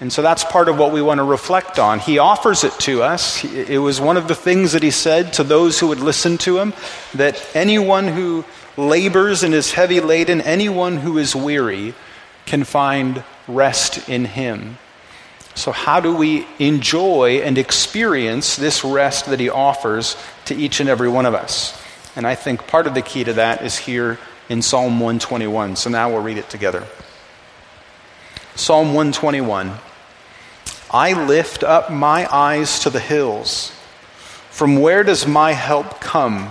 And 0.00 0.10
so 0.10 0.22
that's 0.22 0.44
part 0.44 0.70
of 0.70 0.78
what 0.78 0.92
we 0.92 1.02
want 1.02 1.18
to 1.18 1.24
reflect 1.24 1.78
on. 1.78 1.98
He 1.98 2.18
offers 2.18 2.64
it 2.64 2.72
to 2.80 3.02
us. 3.02 3.44
It 3.44 3.78
was 3.78 4.00
one 4.00 4.16
of 4.16 4.28
the 4.28 4.34
things 4.34 4.72
that 4.72 4.82
he 4.82 4.90
said 4.90 5.34
to 5.34 5.44
those 5.44 5.78
who 5.78 5.88
would 5.88 6.00
listen 6.00 6.38
to 6.38 6.58
him 6.58 6.72
that 7.14 7.44
anyone 7.54 8.08
who 8.08 8.44
labors 8.76 9.42
and 9.42 9.54
is 9.54 9.72
heavy 9.72 10.00
laden, 10.00 10.40
anyone 10.40 10.98
who 10.98 11.18
is 11.18 11.34
weary 11.34 11.94
can 12.46 12.64
find 12.64 13.24
rest 13.46 14.08
in 14.08 14.24
him. 14.24 14.78
So, 15.54 15.72
how 15.72 16.00
do 16.00 16.14
we 16.14 16.46
enjoy 16.58 17.40
and 17.44 17.58
experience 17.58 18.56
this 18.56 18.84
rest 18.84 19.26
that 19.26 19.40
he 19.40 19.50
offers 19.50 20.16
to 20.46 20.54
each 20.54 20.80
and 20.80 20.88
every 20.88 21.08
one 21.08 21.26
of 21.26 21.34
us? 21.34 21.80
And 22.16 22.26
I 22.26 22.34
think 22.34 22.66
part 22.66 22.86
of 22.86 22.94
the 22.94 23.02
key 23.02 23.24
to 23.24 23.34
that 23.34 23.62
is 23.62 23.76
here 23.76 24.18
in 24.48 24.62
Psalm 24.62 25.00
121. 25.00 25.76
So 25.76 25.90
now 25.90 26.10
we'll 26.10 26.22
read 26.22 26.38
it 26.38 26.50
together. 26.50 26.86
Psalm 28.56 28.88
121 28.88 29.72
I 30.92 31.12
lift 31.12 31.62
up 31.62 31.90
my 31.90 32.26
eyes 32.34 32.80
to 32.80 32.90
the 32.90 33.00
hills. 33.00 33.72
From 34.50 34.80
where 34.80 35.04
does 35.04 35.26
my 35.26 35.52
help 35.52 36.00
come? 36.00 36.50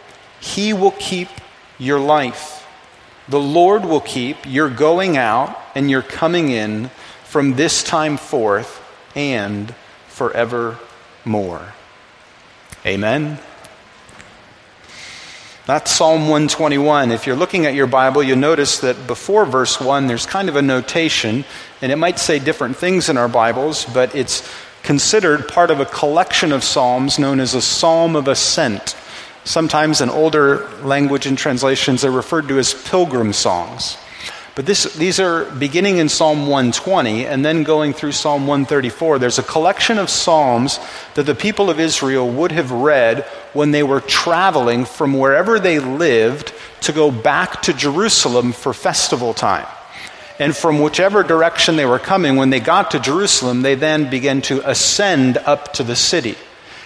He 0.41 0.73
will 0.73 0.91
keep 0.91 1.29
your 1.77 1.99
life. 1.99 2.67
The 3.29 3.39
Lord 3.39 3.85
will 3.85 4.01
keep 4.01 4.37
your 4.45 4.69
going 4.69 5.15
out 5.15 5.57
and 5.73 5.89
your 5.89 6.01
coming 6.01 6.49
in 6.49 6.89
from 7.23 7.53
this 7.53 7.83
time 7.83 8.17
forth 8.17 8.83
and 9.15 9.73
forevermore. 10.07 11.73
Amen. 12.85 13.39
That's 15.67 15.91
Psalm 15.91 16.21
121. 16.21 17.11
If 17.11 17.27
you're 17.27 17.35
looking 17.35 17.67
at 17.67 17.75
your 17.75 17.87
Bible, 17.87 18.23
you'll 18.23 18.37
notice 18.37 18.79
that 18.79 19.07
before 19.07 19.45
verse 19.45 19.79
1, 19.79 20.07
there's 20.07 20.25
kind 20.25 20.49
of 20.49 20.55
a 20.55 20.61
notation, 20.61 21.45
and 21.81 21.91
it 21.91 21.97
might 21.97 22.17
say 22.17 22.39
different 22.39 22.75
things 22.75 23.07
in 23.07 23.15
our 23.15 23.29
Bibles, 23.29 23.85
but 23.85 24.13
it's 24.15 24.51
considered 24.81 25.47
part 25.47 25.69
of 25.69 25.79
a 25.79 25.85
collection 25.85 26.51
of 26.51 26.63
Psalms 26.63 27.19
known 27.19 27.39
as 27.39 27.53
a 27.53 27.61
Psalm 27.61 28.15
of 28.15 28.27
Ascent. 28.27 28.95
Sometimes 29.43 30.01
in 30.01 30.09
older 30.09 30.67
language 30.83 31.25
and 31.25 31.37
translations, 31.37 32.01
they're 32.01 32.11
referred 32.11 32.47
to 32.49 32.59
as 32.59 32.73
pilgrim 32.73 33.33
songs. 33.33 33.97
But 34.53 34.65
this, 34.65 34.93
these 34.95 35.19
are 35.19 35.45
beginning 35.45 35.97
in 35.97 36.09
Psalm 36.09 36.41
120 36.41 37.25
and 37.25 37.43
then 37.43 37.63
going 37.63 37.93
through 37.93 38.11
Psalm 38.11 38.47
134. 38.47 39.17
There's 39.17 39.39
a 39.39 39.43
collection 39.43 39.97
of 39.97 40.09
psalms 40.09 40.79
that 41.15 41.25
the 41.25 41.35
people 41.35 41.69
of 41.69 41.79
Israel 41.79 42.29
would 42.29 42.51
have 42.51 42.71
read 42.71 43.23
when 43.53 43.71
they 43.71 43.81
were 43.81 44.01
traveling 44.01 44.83
from 44.83 45.17
wherever 45.17 45.57
they 45.57 45.79
lived 45.79 46.53
to 46.81 46.91
go 46.91 47.11
back 47.11 47.61
to 47.63 47.73
Jerusalem 47.73 48.51
for 48.51 48.73
festival 48.73 49.33
time. 49.33 49.67
And 50.37 50.55
from 50.55 50.79
whichever 50.79 51.23
direction 51.23 51.75
they 51.77 51.85
were 51.85 51.99
coming, 51.99 52.35
when 52.35 52.49
they 52.49 52.59
got 52.59 52.91
to 52.91 52.99
Jerusalem, 52.99 53.61
they 53.61 53.75
then 53.75 54.09
began 54.09 54.41
to 54.43 54.67
ascend 54.69 55.37
up 55.37 55.73
to 55.73 55.83
the 55.83 55.95
city. 55.95 56.35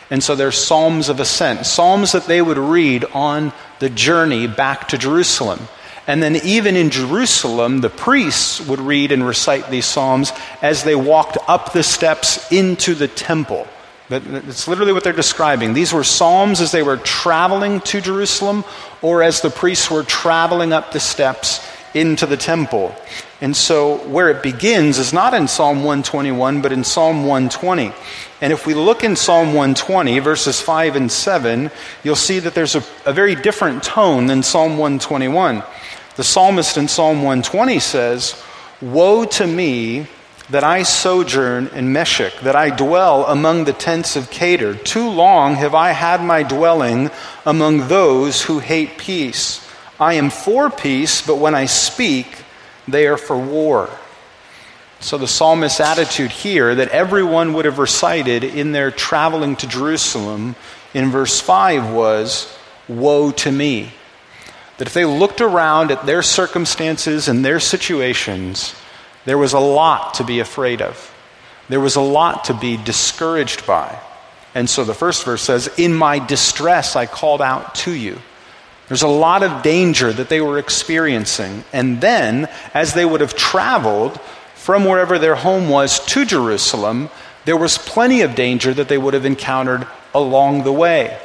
And 0.09 0.23
so 0.23 0.35
there's 0.35 0.57
psalms 0.57 1.09
of 1.09 1.19
ascent, 1.19 1.65
psalms 1.65 2.11
that 2.11 2.25
they 2.25 2.41
would 2.41 2.57
read 2.57 3.05
on 3.05 3.53
the 3.79 3.89
journey 3.89 4.47
back 4.47 4.89
to 4.89 4.97
Jerusalem. 4.97 5.59
And 6.07 6.21
then, 6.21 6.35
even 6.43 6.75
in 6.75 6.91
Jerusalem, 6.91 7.81
the 7.81 7.89
priests 7.89 8.61
would 8.61 8.79
read 8.79 9.11
and 9.11 9.25
recite 9.25 9.71
these 9.71 9.85
psalms 9.85 10.31
as 10.61 10.83
they 10.83 10.95
walked 10.95 11.37
up 11.47 11.73
the 11.73 11.81
steps 11.81 12.51
into 12.51 12.93
the 12.93 13.07
temple. 13.07 13.67
That's 14.07 14.67
literally 14.67 14.93
what 14.93 15.03
they're 15.03 15.13
describing. 15.13 15.73
These 15.73 15.91
were 15.91 16.03
psalms 16.03 16.61
as 16.61 16.71
they 16.71 16.83
were 16.83 16.97
traveling 16.97 17.81
to 17.81 18.01
Jerusalem 18.01 18.63
or 19.01 19.23
as 19.23 19.41
the 19.41 19.49
priests 19.49 19.89
were 19.89 20.03
traveling 20.03 20.73
up 20.73 20.91
the 20.91 20.99
steps 20.99 21.59
into 21.95 22.25
the 22.25 22.37
temple. 22.37 22.93
And 23.41 23.55
so, 23.55 23.97
where 24.07 24.29
it 24.29 24.43
begins 24.43 24.99
is 24.99 25.13
not 25.13 25.33
in 25.33 25.47
Psalm 25.47 25.77
121, 25.77 26.61
but 26.61 26.71
in 26.71 26.83
Psalm 26.83 27.25
120. 27.25 27.91
And 28.41 28.53
if 28.53 28.67
we 28.67 28.73
look 28.73 29.03
in 29.03 29.15
Psalm 29.15 29.47
120, 29.47 30.19
verses 30.19 30.61
5 30.61 30.95
and 30.97 31.11
7, 31.11 31.71
you'll 32.03 32.15
see 32.15 32.39
that 32.39 32.53
there's 32.53 32.75
a, 32.75 32.83
a 33.05 33.13
very 33.13 33.33
different 33.33 33.81
tone 33.81 34.27
than 34.27 34.43
Psalm 34.43 34.77
121. 34.77 35.63
The 36.15 36.23
psalmist 36.23 36.77
in 36.77 36.87
Psalm 36.87 37.17
120 37.17 37.79
says, 37.79 38.41
Woe 38.81 39.25
to 39.25 39.47
me 39.47 40.07
that 40.49 40.63
I 40.63 40.83
sojourn 40.83 41.67
in 41.67 41.91
Meshech, 41.91 42.39
that 42.41 42.55
I 42.55 42.69
dwell 42.69 43.25
among 43.25 43.63
the 43.63 43.73
tents 43.73 44.15
of 44.15 44.29
Kedar. 44.29 44.75
Too 44.75 45.09
long 45.09 45.55
have 45.55 45.73
I 45.73 45.91
had 45.91 46.23
my 46.23 46.43
dwelling 46.43 47.09
among 47.45 47.87
those 47.87 48.43
who 48.43 48.59
hate 48.59 48.97
peace. 48.97 49.64
I 49.99 50.15
am 50.15 50.29
for 50.29 50.69
peace, 50.69 51.25
but 51.25 51.37
when 51.37 51.55
I 51.55 51.65
speak, 51.65 52.27
they 52.87 53.07
are 53.07 53.17
for 53.17 53.37
war. 53.37 53.89
So 54.99 55.17
the 55.17 55.27
psalmist's 55.27 55.79
attitude 55.79 56.31
here 56.31 56.75
that 56.75 56.89
everyone 56.89 57.53
would 57.53 57.65
have 57.65 57.79
recited 57.79 58.43
in 58.43 58.71
their 58.71 58.91
traveling 58.91 59.55
to 59.57 59.67
Jerusalem 59.67 60.55
in 60.93 61.11
verse 61.11 61.39
5 61.39 61.91
was, 61.91 62.57
Woe 62.87 63.31
to 63.31 63.51
me. 63.51 63.91
That 64.77 64.87
if 64.87 64.93
they 64.93 65.05
looked 65.05 65.41
around 65.41 65.91
at 65.91 66.05
their 66.05 66.21
circumstances 66.21 67.27
and 67.27 67.43
their 67.43 67.59
situations, 67.59 68.75
there 69.25 69.37
was 69.37 69.53
a 69.53 69.59
lot 69.59 70.15
to 70.15 70.23
be 70.23 70.39
afraid 70.39 70.81
of. 70.81 71.13
There 71.69 71.79
was 71.79 71.95
a 71.95 72.01
lot 72.01 72.45
to 72.45 72.53
be 72.53 72.77
discouraged 72.77 73.65
by. 73.65 73.99
And 74.53 74.69
so 74.69 74.83
the 74.83 74.93
first 74.93 75.23
verse 75.23 75.41
says, 75.41 75.69
In 75.77 75.93
my 75.93 76.19
distress 76.19 76.95
I 76.95 77.05
called 77.05 77.41
out 77.41 77.75
to 77.75 77.91
you. 77.91 78.19
There's 78.87 79.01
a 79.01 79.07
lot 79.07 79.43
of 79.43 79.63
danger 79.63 80.13
that 80.13 80.29
they 80.29 80.41
were 80.41 80.59
experiencing. 80.59 81.63
And 81.73 82.01
then, 82.01 82.47
as 82.73 82.93
they 82.93 83.05
would 83.05 83.21
have 83.21 83.35
traveled 83.35 84.19
from 84.53 84.85
wherever 84.85 85.17
their 85.17 85.35
home 85.35 85.69
was 85.69 86.03
to 86.07 86.25
Jerusalem, 86.25 87.09
there 87.45 87.57
was 87.57 87.77
plenty 87.77 88.21
of 88.21 88.35
danger 88.35 88.73
that 88.73 88.87
they 88.87 88.97
would 88.97 89.13
have 89.13 89.25
encountered 89.25 89.87
along 90.13 90.63
the 90.63 90.71
way. 90.71 91.19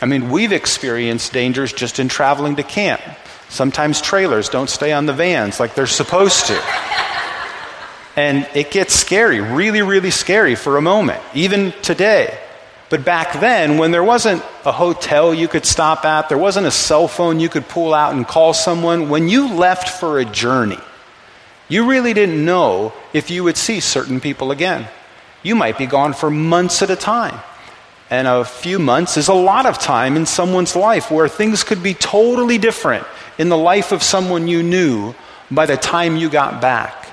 I 0.00 0.06
mean, 0.06 0.30
we've 0.30 0.52
experienced 0.52 1.32
dangers 1.32 1.72
just 1.72 1.98
in 1.98 2.08
traveling 2.08 2.56
to 2.56 2.62
camp. 2.62 3.00
Sometimes 3.48 4.00
trailers 4.00 4.48
don't 4.48 4.68
stay 4.68 4.92
on 4.92 5.06
the 5.06 5.12
vans 5.12 5.60
like 5.60 5.74
they're 5.74 5.86
supposed 5.86 6.46
to. 6.46 6.62
And 8.16 8.48
it 8.54 8.70
gets 8.70 8.94
scary, 8.94 9.40
really, 9.40 9.82
really 9.82 10.10
scary 10.10 10.54
for 10.54 10.78
a 10.78 10.82
moment, 10.82 11.22
even 11.34 11.72
today. 11.82 12.38
But 12.88 13.04
back 13.04 13.40
then, 13.40 13.78
when 13.78 13.90
there 13.90 14.04
wasn't 14.04 14.44
a 14.64 14.70
hotel 14.70 15.34
you 15.34 15.48
could 15.48 15.66
stop 15.66 16.04
at, 16.04 16.28
there 16.28 16.38
wasn't 16.38 16.66
a 16.66 16.70
cell 16.70 17.08
phone 17.08 17.40
you 17.40 17.48
could 17.48 17.68
pull 17.68 17.92
out 17.92 18.14
and 18.14 18.26
call 18.26 18.54
someone, 18.54 19.08
when 19.08 19.28
you 19.28 19.52
left 19.52 20.00
for 20.00 20.18
a 20.18 20.24
journey, 20.24 20.78
you 21.68 21.88
really 21.88 22.14
didn't 22.14 22.44
know 22.44 22.92
if 23.12 23.28
you 23.28 23.42
would 23.42 23.56
see 23.56 23.80
certain 23.80 24.20
people 24.20 24.52
again. 24.52 24.86
You 25.42 25.56
might 25.56 25.78
be 25.78 25.86
gone 25.86 26.12
for 26.12 26.30
months 26.30 26.80
at 26.82 26.90
a 26.90 26.96
time. 26.96 27.40
And 28.08 28.28
a 28.28 28.44
few 28.44 28.78
months 28.78 29.16
is 29.16 29.26
a 29.26 29.34
lot 29.34 29.66
of 29.66 29.80
time 29.80 30.16
in 30.16 30.26
someone's 30.26 30.76
life 30.76 31.10
where 31.10 31.26
things 31.26 31.64
could 31.64 31.82
be 31.82 31.94
totally 31.94 32.56
different 32.56 33.04
in 33.36 33.48
the 33.48 33.58
life 33.58 33.90
of 33.90 34.02
someone 34.02 34.46
you 34.46 34.62
knew 34.62 35.12
by 35.50 35.66
the 35.66 35.76
time 35.76 36.16
you 36.16 36.30
got 36.30 36.60
back. 36.60 37.05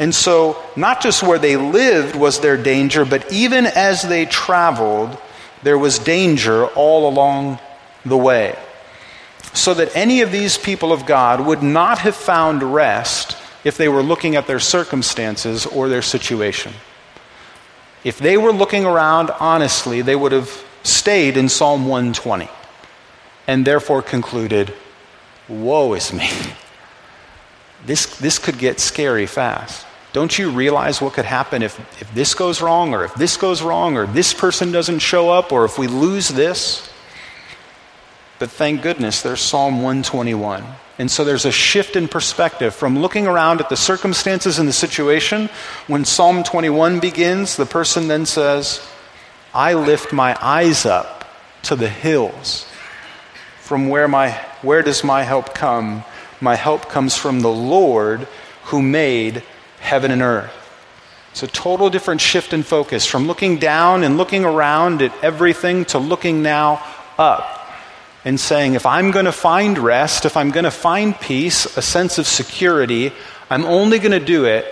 And 0.00 0.14
so, 0.14 0.60
not 0.76 1.02
just 1.02 1.22
where 1.22 1.38
they 1.38 1.58
lived 1.58 2.16
was 2.16 2.40
there 2.40 2.56
danger, 2.56 3.04
but 3.04 3.30
even 3.30 3.66
as 3.66 4.00
they 4.02 4.24
traveled, 4.24 5.16
there 5.62 5.76
was 5.76 5.98
danger 5.98 6.66
all 6.68 7.06
along 7.06 7.58
the 8.06 8.16
way. 8.16 8.58
So 9.52 9.74
that 9.74 9.94
any 9.94 10.22
of 10.22 10.32
these 10.32 10.56
people 10.56 10.90
of 10.90 11.04
God 11.04 11.44
would 11.44 11.62
not 11.62 11.98
have 11.98 12.16
found 12.16 12.62
rest 12.62 13.36
if 13.62 13.76
they 13.76 13.90
were 13.90 14.02
looking 14.02 14.36
at 14.36 14.46
their 14.46 14.58
circumstances 14.58 15.66
or 15.66 15.90
their 15.90 16.02
situation. 16.02 16.72
If 18.02 18.18
they 18.18 18.38
were 18.38 18.52
looking 18.52 18.86
around 18.86 19.30
honestly, 19.38 20.00
they 20.00 20.16
would 20.16 20.32
have 20.32 20.64
stayed 20.82 21.36
in 21.36 21.50
Psalm 21.50 21.86
120 21.86 22.48
and 23.46 23.66
therefore 23.66 24.00
concluded, 24.00 24.72
Woe 25.46 25.92
is 25.92 26.10
me. 26.10 26.30
This, 27.86 28.18
this 28.18 28.38
could 28.38 28.58
get 28.58 28.78
scary 28.78 29.24
fast. 29.24 29.86
Don't 30.12 30.38
you 30.38 30.50
realize 30.50 31.00
what 31.00 31.12
could 31.12 31.24
happen 31.24 31.62
if, 31.62 31.78
if 32.00 32.12
this 32.14 32.34
goes 32.34 32.60
wrong, 32.60 32.94
or 32.94 33.04
if 33.04 33.14
this 33.14 33.36
goes 33.36 33.62
wrong, 33.62 33.96
or 33.96 34.06
this 34.06 34.34
person 34.34 34.72
doesn't 34.72 34.98
show 34.98 35.30
up, 35.30 35.52
or 35.52 35.64
if 35.64 35.78
we 35.78 35.86
lose 35.86 36.28
this? 36.28 36.90
But 38.40 38.50
thank 38.50 38.82
goodness 38.82 39.22
there's 39.22 39.40
Psalm 39.40 39.76
121. 39.76 40.64
And 40.98 41.10
so 41.10 41.24
there's 41.24 41.44
a 41.44 41.52
shift 41.52 41.94
in 41.94 42.08
perspective 42.08 42.74
from 42.74 42.98
looking 42.98 43.26
around 43.26 43.60
at 43.60 43.68
the 43.68 43.76
circumstances 43.76 44.58
and 44.58 44.68
the 44.68 44.72
situation. 44.72 45.48
When 45.86 46.04
Psalm 46.04 46.42
21 46.42 47.00
begins, 47.00 47.56
the 47.56 47.66
person 47.66 48.08
then 48.08 48.26
says, 48.26 48.86
I 49.54 49.74
lift 49.74 50.12
my 50.12 50.36
eyes 50.40 50.84
up 50.86 51.28
to 51.62 51.76
the 51.76 51.88
hills. 51.88 52.66
From 53.60 53.88
where, 53.88 54.08
my, 54.08 54.32
where 54.62 54.82
does 54.82 55.04
my 55.04 55.22
help 55.22 55.54
come? 55.54 56.04
My 56.40 56.56
help 56.56 56.88
comes 56.88 57.16
from 57.16 57.40
the 57.40 57.52
Lord 57.52 58.26
who 58.64 58.82
made 58.82 59.42
heaven 59.80 60.10
and 60.10 60.22
earth. 60.22 60.52
It's 61.32 61.42
a 61.42 61.48
total 61.48 61.90
different 61.90 62.20
shift 62.20 62.52
in 62.52 62.62
focus 62.62 63.06
from 63.06 63.26
looking 63.26 63.58
down 63.58 64.02
and 64.02 64.16
looking 64.16 64.44
around 64.44 65.00
at 65.02 65.12
everything 65.22 65.84
to 65.86 65.98
looking 65.98 66.42
now 66.42 66.84
up 67.18 67.60
and 68.24 68.38
saying, 68.38 68.74
if 68.74 68.84
I'm 68.84 69.10
going 69.10 69.24
to 69.24 69.32
find 69.32 69.78
rest, 69.78 70.24
if 70.24 70.36
I'm 70.36 70.50
going 70.50 70.64
to 70.64 70.70
find 70.70 71.18
peace, 71.18 71.76
a 71.76 71.82
sense 71.82 72.18
of 72.18 72.26
security, 72.26 73.12
I'm 73.48 73.64
only 73.64 73.98
going 73.98 74.18
to 74.18 74.24
do 74.24 74.44
it 74.44 74.66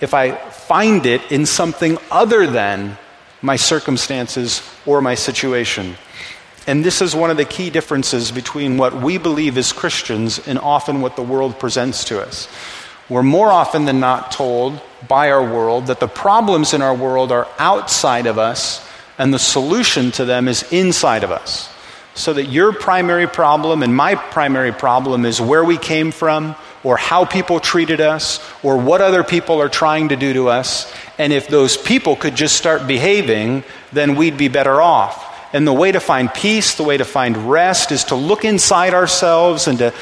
if 0.00 0.14
I 0.14 0.32
find 0.32 1.06
it 1.06 1.32
in 1.32 1.46
something 1.46 1.98
other 2.10 2.46
than 2.46 2.98
my 3.42 3.56
circumstances 3.56 4.62
or 4.86 5.00
my 5.00 5.14
situation. 5.14 5.96
And 6.66 6.84
this 6.84 7.02
is 7.02 7.14
one 7.14 7.30
of 7.30 7.36
the 7.36 7.44
key 7.44 7.68
differences 7.68 8.32
between 8.32 8.78
what 8.78 8.94
we 8.94 9.18
believe 9.18 9.58
as 9.58 9.72
Christians 9.72 10.38
and 10.46 10.58
often 10.58 11.00
what 11.00 11.16
the 11.16 11.22
world 11.22 11.58
presents 11.58 12.04
to 12.04 12.22
us. 12.22 12.48
We're 13.08 13.22
more 13.22 13.50
often 13.50 13.84
than 13.84 14.00
not 14.00 14.32
told 14.32 14.80
by 15.06 15.30
our 15.30 15.44
world 15.44 15.88
that 15.88 16.00
the 16.00 16.08
problems 16.08 16.72
in 16.72 16.80
our 16.80 16.94
world 16.94 17.32
are 17.32 17.46
outside 17.58 18.26
of 18.26 18.38
us 18.38 18.86
and 19.18 19.32
the 19.32 19.38
solution 19.38 20.10
to 20.12 20.24
them 20.24 20.48
is 20.48 20.70
inside 20.72 21.22
of 21.22 21.30
us. 21.30 21.70
So 22.14 22.32
that 22.32 22.44
your 22.44 22.72
primary 22.72 23.26
problem 23.26 23.82
and 23.82 23.94
my 23.94 24.14
primary 24.14 24.72
problem 24.72 25.24
is 25.24 25.40
where 25.40 25.64
we 25.64 25.76
came 25.76 26.12
from 26.12 26.54
or 26.84 26.96
how 26.96 27.24
people 27.24 27.60
treated 27.60 28.00
us 28.00 28.40
or 28.62 28.76
what 28.76 29.00
other 29.00 29.24
people 29.24 29.60
are 29.60 29.68
trying 29.68 30.10
to 30.10 30.16
do 30.16 30.32
to 30.32 30.48
us. 30.48 30.92
And 31.18 31.32
if 31.32 31.48
those 31.48 31.76
people 31.76 32.14
could 32.14 32.36
just 32.36 32.56
start 32.56 32.86
behaving, 32.86 33.64
then 33.92 34.14
we'd 34.14 34.38
be 34.38 34.48
better 34.48 34.80
off. 34.80 35.32
And 35.52 35.66
the 35.66 35.72
way 35.72 35.92
to 35.92 36.00
find 36.00 36.32
peace, 36.34 36.74
the 36.74 36.82
way 36.82 36.96
to 36.96 37.04
find 37.04 37.48
rest, 37.48 37.92
is 37.92 38.04
to 38.04 38.16
look 38.16 38.44
inside 38.44 38.92
ourselves 38.92 39.68
and 39.68 39.78
to 39.78 39.94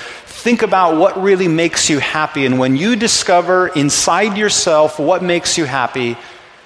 Think 0.43 0.63
about 0.63 0.97
what 0.97 1.23
really 1.23 1.47
makes 1.47 1.89
you 1.89 2.01
happy. 2.01 2.47
And 2.47 2.59
when 2.59 2.77
you 2.77 2.97
discover 2.97 3.69
inside 3.69 4.37
yourself 4.37 4.99
what 4.99 5.23
makes 5.23 5.57
you 5.57 5.67
happy, 5.67 6.17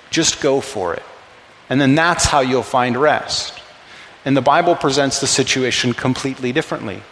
just 0.09 0.41
go 0.41 0.63
for 0.63 0.95
it. 0.95 1.03
And 1.69 1.79
then 1.79 1.95
that's 1.95 2.25
how 2.25 2.41
you'll 2.41 2.63
find 2.63 2.97
rest. 2.97 3.61
And 4.25 4.35
the 4.35 4.41
Bible 4.41 4.77
presents 4.77 5.21
the 5.21 5.27
situation 5.27 5.93
completely 5.93 6.53
differently. 6.53 7.03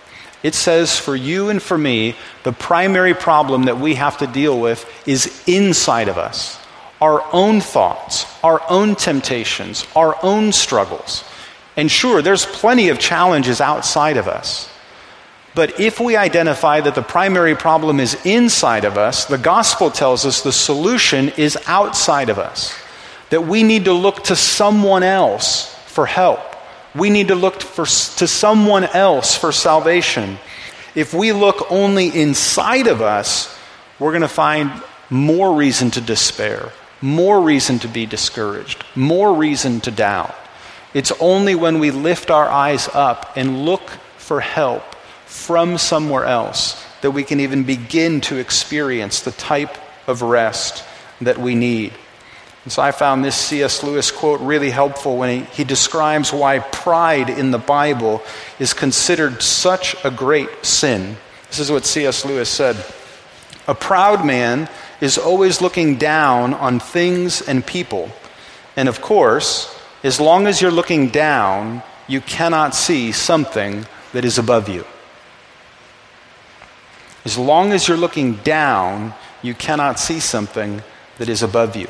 It 0.43 0.55
says 0.55 0.99
for 0.99 1.15
you 1.15 1.51
and 1.51 1.63
for 1.63 1.77
me, 1.77 2.17
the 2.45 2.53
primary 2.53 3.13
problem 3.13 3.65
that 3.65 3.79
we 3.79 3.97
have 3.97 4.17
to 4.19 4.27
deal 4.27 4.59
with 4.59 4.91
is 5.07 5.47
inside 5.47 6.09
of 6.09 6.17
us 6.17 6.59
our 6.99 7.23
own 7.35 7.61
thoughts, 7.61 8.25
our 8.43 8.63
own 8.71 8.95
temptations, 8.95 9.87
our 9.95 10.17
own 10.23 10.51
struggles. 10.51 11.25
And 11.77 11.91
sure, 11.91 12.23
there's 12.23 12.47
plenty 12.47 12.89
of 12.89 12.99
challenges 12.99 13.61
outside 13.61 14.17
of 14.17 14.29
us. 14.29 14.71
But 15.55 15.79
if 15.79 16.01
we 16.01 16.17
identify 16.17 16.81
that 16.81 16.97
the 16.97 17.03
primary 17.03 17.55
problem 17.55 18.01
is 18.01 18.19
inside 18.27 18.85
of 18.85 18.99
us, 18.99 19.25
the 19.25 19.39
gospel 19.39 19.91
tells 19.91 20.27
us 20.27 20.43
the 20.43 20.53
solution 20.53 21.29
is 21.31 21.57
outside 21.67 22.29
of 22.29 22.39
us. 22.39 22.77
That 23.31 23.47
we 23.47 23.63
need 23.63 23.85
to 23.85 23.93
look 23.93 24.25
to 24.25 24.37
someone 24.37 25.05
else 25.05 25.73
for 25.87 26.07
help. 26.07 26.41
We 26.95 27.09
need 27.09 27.29
to 27.29 27.37
look 27.37 27.61
for, 27.61 27.85
to 27.85 28.29
someone 28.29 28.85
else 28.85 29.37
for 29.37 29.53
salvation. 29.53 30.39
If 30.97 31.15
we 31.15 31.33
look 31.33 31.71
only 31.71 32.09
inside 32.09 32.89
of 32.89 33.01
us, 33.01 33.57
we're 34.01 34.13
going 34.13 34.23
to 34.23 34.29
find 34.29 34.71
more 35.09 35.55
reason 35.55 35.91
to 35.93 36.01
despair, 36.01 36.73
more 37.01 37.41
reason 37.41 37.79
to 37.81 37.89
be 37.89 38.07
discouraged, 38.07 38.85
more 38.97 39.35
reason 39.35 39.81
to 39.83 39.93
doubt. 39.93 40.35
It's 40.95 41.13
only 41.21 41.55
when 41.55 41.79
we 41.79 41.93
lift 41.93 42.31
our 42.31 42.49
eyes 42.49 42.89
up 42.93 43.37
and 43.37 43.65
look 43.65 43.91
for 44.19 44.41
help 44.41 44.94
from 45.35 45.77
somewhere 45.77 46.25
else 46.25 46.83
that 47.03 47.11
we 47.11 47.25
can 47.25 47.41
even 47.41 47.65
begin 47.65 48.21
to 48.23 48.37
experience 48.37 49.21
the 49.21 49.33
type 49.33 49.77
of 50.07 50.23
rest 50.23 50.85
that 51.21 51.37
we 51.37 51.57
need. 51.57 51.93
And 52.63 52.73
so 52.73 52.81
I 52.81 52.93
found 52.93 53.23
this 53.23 53.37
C.S. 53.37 53.83
Lewis 53.83 54.11
quote 54.11 54.41
really 54.41 54.71
helpful 54.71 55.19
when 55.19 55.41
he, 55.41 55.45
he 55.47 55.65
describes 55.65 56.33
why 56.33 56.61
pride 56.61 57.29
in 57.29 57.51
the 57.51 57.59
Bible 57.59 58.23
is 58.59 58.73
considered 58.73 59.43
such 59.43 59.97
a 60.03 60.11
great 60.11 60.49
sin. 60.65 61.17
This 61.49 61.59
is 61.59 61.71
what 61.71 61.85
C.S. 61.85 62.25
Lewis 62.25 62.49
said 62.49 62.77
A 63.67 63.75
proud 63.75 64.25
man 64.25 64.71
is 65.01 65.19
always 65.19 65.61
looking 65.61 65.97
down 65.97 66.55
on 66.55 66.79
things 66.79 67.43
and 67.43 67.67
people. 67.67 68.09
And 68.77 68.89
of 68.89 69.03
course, 69.03 69.79
as 70.05 70.21
long 70.21 70.47
as 70.47 70.63
you're 70.63 70.71
looking 70.71 71.09
down, 71.09 71.83
you 72.07 72.21
cannot 72.21 72.75
see 72.75 73.11
something 73.13 73.85
that 74.13 74.25
is 74.25 74.39
above 74.39 74.69
you. 74.69 74.87
As 77.25 77.39
long 77.39 77.73
as 77.73 77.89
you're 77.89 77.97
looking 77.97 78.35
down, 78.37 79.15
you 79.43 79.55
cannot 79.55 79.99
see 79.99 80.21
something 80.21 80.83
that 81.19 81.29
is 81.29 81.43
above 81.43 81.77
you. 81.77 81.89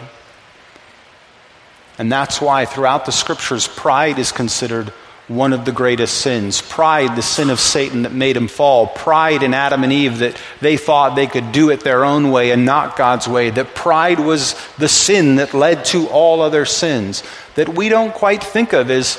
And 1.99 2.11
that's 2.11 2.41
why 2.41 2.65
throughout 2.65 3.07
the 3.07 3.13
scriptures, 3.13 3.69
pride 3.69 4.19
is 4.19 4.33
considered 4.33 4.93
one 5.27 5.53
of 5.53 5.65
the 5.65 5.73
greatest 5.73 6.19
sins. 6.19 6.61
Pride, 6.61 7.17
the 7.17 7.23
sin 7.23 7.49
of 7.49 7.59
Satan 7.59 8.03
that 8.03 8.13
made 8.13 8.37
him 8.37 8.49
fall. 8.49 8.89
Pride 8.89 9.43
in 9.43 9.55
Adam 9.55 9.83
and 9.83 9.93
Eve 9.93 10.19
that 10.19 10.39
they 10.61 10.77
thought 10.77 11.15
they 11.17 11.27
could 11.27 11.51
do 11.51 11.71
it 11.71 11.81
their 11.81 12.05
own 12.05 12.31
way 12.31 12.51
and 12.51 12.67
not 12.67 12.97
God's 12.97 13.27
way. 13.27 13.51
That 13.51 13.75
pride 13.75 14.21
was 14.21 14.55
the 14.77 14.89
sin 14.89 15.37
that 15.37 15.55
led 15.55 15.85
to 15.87 16.09
all 16.09 16.43
other 16.43 16.67
sins. 16.67 17.23
That 17.55 17.71
we 17.71 17.89
don't 17.89 18.13
quite 18.13 18.45
think 18.45 18.73
of 18.73 18.91
as 18.91 19.17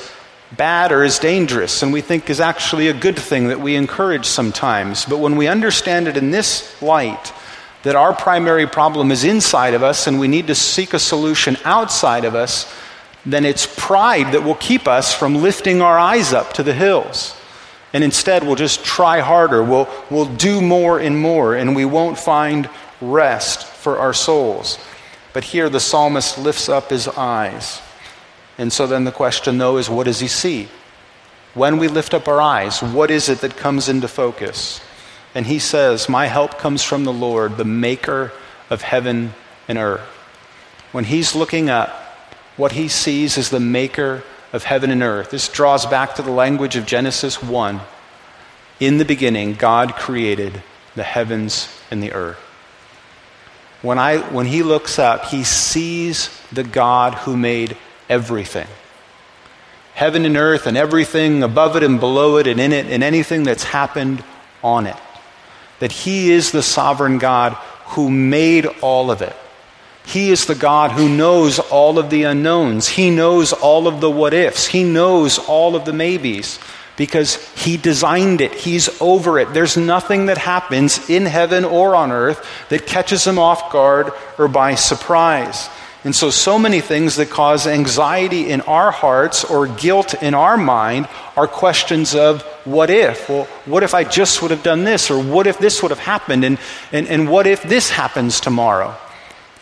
bad 0.56 0.92
or 0.92 1.02
as 1.02 1.18
dangerous 1.18 1.82
and 1.82 1.92
we 1.92 2.00
think 2.00 2.30
is 2.30 2.40
actually 2.40 2.88
a 2.88 2.94
good 2.94 3.18
thing 3.18 3.48
that 3.48 3.60
we 3.60 3.74
encourage 3.74 4.26
sometimes. 4.26 5.04
But 5.04 5.18
when 5.18 5.36
we 5.36 5.48
understand 5.48 6.06
it 6.08 6.16
in 6.16 6.30
this 6.30 6.80
light, 6.80 7.32
that 7.82 7.96
our 7.96 8.14
primary 8.14 8.66
problem 8.66 9.10
is 9.10 9.24
inside 9.24 9.74
of 9.74 9.82
us 9.82 10.06
and 10.06 10.20
we 10.20 10.28
need 10.28 10.46
to 10.48 10.54
seek 10.54 10.94
a 10.94 10.98
solution 10.98 11.56
outside 11.64 12.24
of 12.24 12.34
us, 12.34 12.72
then 13.24 13.44
it's 13.44 13.66
pride 13.76 14.32
that 14.32 14.44
will 14.44 14.54
keep 14.54 14.86
us 14.86 15.12
from 15.12 15.42
lifting 15.42 15.82
our 15.82 15.98
eyes 15.98 16.32
up 16.32 16.52
to 16.54 16.62
the 16.62 16.74
hills. 16.74 17.36
And 17.92 18.04
instead, 18.04 18.44
we'll 18.44 18.56
just 18.56 18.84
try 18.84 19.20
harder. 19.20 19.62
We'll, 19.62 19.88
we'll 20.10 20.26
do 20.26 20.60
more 20.60 20.98
and 20.98 21.18
more, 21.18 21.54
and 21.54 21.74
we 21.74 21.84
won't 21.84 22.18
find 22.18 22.68
rest 23.00 23.64
for 23.64 23.98
our 23.98 24.12
souls. 24.12 24.78
But 25.32 25.44
here, 25.44 25.68
the 25.68 25.80
psalmist 25.80 26.38
lifts 26.38 26.68
up 26.68 26.90
his 26.90 27.08
eyes. 27.08 27.80
And 28.58 28.72
so 28.72 28.86
then 28.86 29.04
the 29.04 29.12
question, 29.12 29.58
though, 29.58 29.76
is 29.76 29.90
what 29.90 30.04
does 30.04 30.20
he 30.20 30.28
see? 30.28 30.68
When 31.54 31.78
we 31.78 31.88
lift 31.88 32.14
up 32.14 32.28
our 32.28 32.40
eyes, 32.40 32.82
what 32.82 33.10
is 33.10 33.28
it 33.28 33.40
that 33.40 33.56
comes 33.56 33.88
into 33.88 34.08
focus? 34.08 34.80
And 35.34 35.46
he 35.46 35.58
says, 35.58 36.08
My 36.08 36.26
help 36.26 36.58
comes 36.58 36.82
from 36.82 37.04
the 37.04 37.12
Lord, 37.12 37.56
the 37.56 37.64
maker 37.64 38.32
of 38.70 38.82
heaven 38.82 39.34
and 39.68 39.78
earth. 39.78 40.00
When 40.92 41.04
he's 41.04 41.34
looking 41.34 41.68
up, 41.68 41.90
what 42.56 42.72
he 42.72 42.88
sees 42.88 43.36
is 43.36 43.50
the 43.50 43.60
maker 43.60 44.22
of 44.52 44.64
heaven 44.64 44.90
and 44.90 45.02
earth. 45.02 45.30
This 45.30 45.48
draws 45.48 45.84
back 45.84 46.14
to 46.14 46.22
the 46.22 46.30
language 46.30 46.76
of 46.76 46.86
Genesis 46.86 47.42
1. 47.42 47.80
In 48.80 48.98
the 48.98 49.04
beginning, 49.04 49.54
God 49.54 49.94
created 49.94 50.62
the 50.94 51.02
heavens 51.02 51.68
and 51.90 52.02
the 52.02 52.12
earth. 52.12 52.38
When, 53.82 53.98
I, 53.98 54.18
when 54.32 54.46
he 54.46 54.62
looks 54.62 54.98
up, 54.98 55.26
he 55.26 55.44
sees 55.44 56.30
the 56.50 56.64
God 56.64 57.14
who 57.14 57.36
made 57.36 57.76
everything 58.08 58.68
heaven 59.94 60.26
and 60.26 60.36
earth 60.36 60.66
and 60.66 60.76
everything 60.76 61.42
above 61.42 61.74
it 61.74 61.82
and 61.82 61.98
below 61.98 62.36
it 62.36 62.46
and 62.46 62.60
in 62.60 62.70
it 62.72 62.86
and 62.86 63.02
anything 63.02 63.44
that's 63.44 63.64
happened 63.64 64.22
on 64.62 64.86
it 64.86 64.96
that 65.78 65.92
He 65.92 66.32
is 66.32 66.52
the 66.52 66.62
sovereign 66.62 67.18
God 67.18 67.52
who 67.90 68.10
made 68.10 68.66
all 68.82 69.10
of 69.10 69.22
it. 69.22 69.34
He 70.04 70.30
is 70.30 70.46
the 70.46 70.54
God 70.54 70.92
who 70.92 71.08
knows 71.08 71.58
all 71.58 71.98
of 71.98 72.10
the 72.10 72.24
unknowns. 72.24 72.88
He 72.88 73.10
knows 73.10 73.52
all 73.52 73.88
of 73.88 74.00
the 74.00 74.10
what 74.10 74.34
ifs. 74.34 74.66
He 74.66 74.84
knows 74.84 75.38
all 75.38 75.74
of 75.74 75.84
the 75.84 75.92
maybes 75.92 76.58
because 76.96 77.34
He 77.54 77.76
designed 77.76 78.40
it. 78.40 78.54
He's 78.54 78.88
over 79.00 79.38
it. 79.38 79.52
There's 79.52 79.76
nothing 79.76 80.26
that 80.26 80.38
happens 80.38 81.10
in 81.10 81.26
heaven 81.26 81.64
or 81.64 81.96
on 81.96 82.12
earth 82.12 82.46
that 82.68 82.86
catches 82.86 83.26
Him 83.26 83.38
off 83.38 83.72
guard 83.72 84.12
or 84.38 84.48
by 84.48 84.76
surprise. 84.76 85.68
And 86.06 86.14
so, 86.14 86.30
so 86.30 86.56
many 86.56 86.80
things 86.80 87.16
that 87.16 87.30
cause 87.30 87.66
anxiety 87.66 88.48
in 88.48 88.60
our 88.60 88.92
hearts 88.92 89.42
or 89.42 89.66
guilt 89.66 90.14
in 90.22 90.34
our 90.34 90.56
mind 90.56 91.08
are 91.36 91.48
questions 91.48 92.14
of 92.14 92.42
what 92.64 92.90
if? 92.90 93.28
Well, 93.28 93.46
what 93.64 93.82
if 93.82 93.92
I 93.92 94.04
just 94.04 94.40
would 94.40 94.52
have 94.52 94.62
done 94.62 94.84
this? 94.84 95.10
Or 95.10 95.20
what 95.20 95.48
if 95.48 95.58
this 95.58 95.82
would 95.82 95.90
have 95.90 95.98
happened? 95.98 96.44
And, 96.44 96.58
and, 96.92 97.08
and 97.08 97.28
what 97.28 97.48
if 97.48 97.64
this 97.64 97.90
happens 97.90 98.38
tomorrow? 98.38 98.96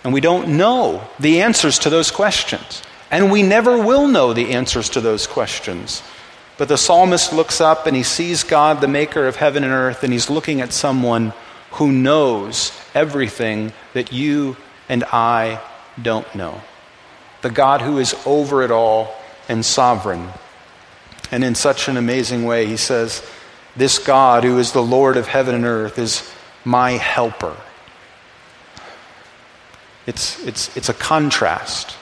And 0.04 0.12
we 0.12 0.20
don't 0.20 0.58
know 0.58 1.08
the 1.18 1.40
answers 1.40 1.78
to 1.78 1.88
those 1.88 2.10
questions. 2.10 2.82
And 3.10 3.32
we 3.32 3.42
never 3.42 3.82
will 3.82 4.06
know 4.06 4.34
the 4.34 4.52
answers 4.52 4.90
to 4.90 5.00
those 5.00 5.26
questions. 5.26 6.02
But 6.58 6.68
the 6.68 6.76
psalmist 6.76 7.32
looks 7.32 7.62
up 7.62 7.86
and 7.86 7.96
he 7.96 8.02
sees 8.02 8.44
God, 8.44 8.82
the 8.82 8.86
maker 8.86 9.26
of 9.26 9.36
heaven 9.36 9.64
and 9.64 9.72
earth, 9.72 10.04
and 10.04 10.12
he's 10.12 10.28
looking 10.28 10.60
at 10.60 10.74
someone 10.74 11.32
who 11.70 11.90
knows 11.90 12.70
everything 12.92 13.72
that 13.94 14.12
you 14.12 14.58
and 14.90 15.04
I 15.04 15.58
don't 16.00 16.32
know. 16.34 16.60
The 17.42 17.50
God 17.50 17.82
who 17.82 17.98
is 17.98 18.14
over 18.26 18.62
it 18.62 18.70
all 18.70 19.14
and 19.48 19.64
sovereign. 19.64 20.30
And 21.30 21.44
in 21.44 21.54
such 21.54 21.88
an 21.88 21.96
amazing 21.96 22.44
way, 22.44 22.66
he 22.66 22.76
says, 22.76 23.26
This 23.76 23.98
God 23.98 24.44
who 24.44 24.58
is 24.58 24.72
the 24.72 24.82
Lord 24.82 25.16
of 25.16 25.26
heaven 25.26 25.54
and 25.54 25.64
earth 25.64 25.98
is 25.98 26.30
my 26.64 26.92
helper. 26.92 27.56
It's, 30.06 30.42
it's, 30.44 30.76
it's 30.76 30.88
a 30.88 30.94
contrast. 30.94 31.96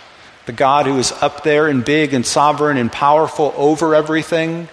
The 0.47 0.53
God 0.53 0.87
who 0.87 0.99
is 0.99 1.13
up 1.13 1.45
there 1.45 1.69
and 1.69 1.85
big 1.85 2.15
and 2.15 2.27
sovereign 2.27 2.77
and 2.77 2.91
powerful 2.91 3.55
over 3.57 3.95
everything, 3.95 4.69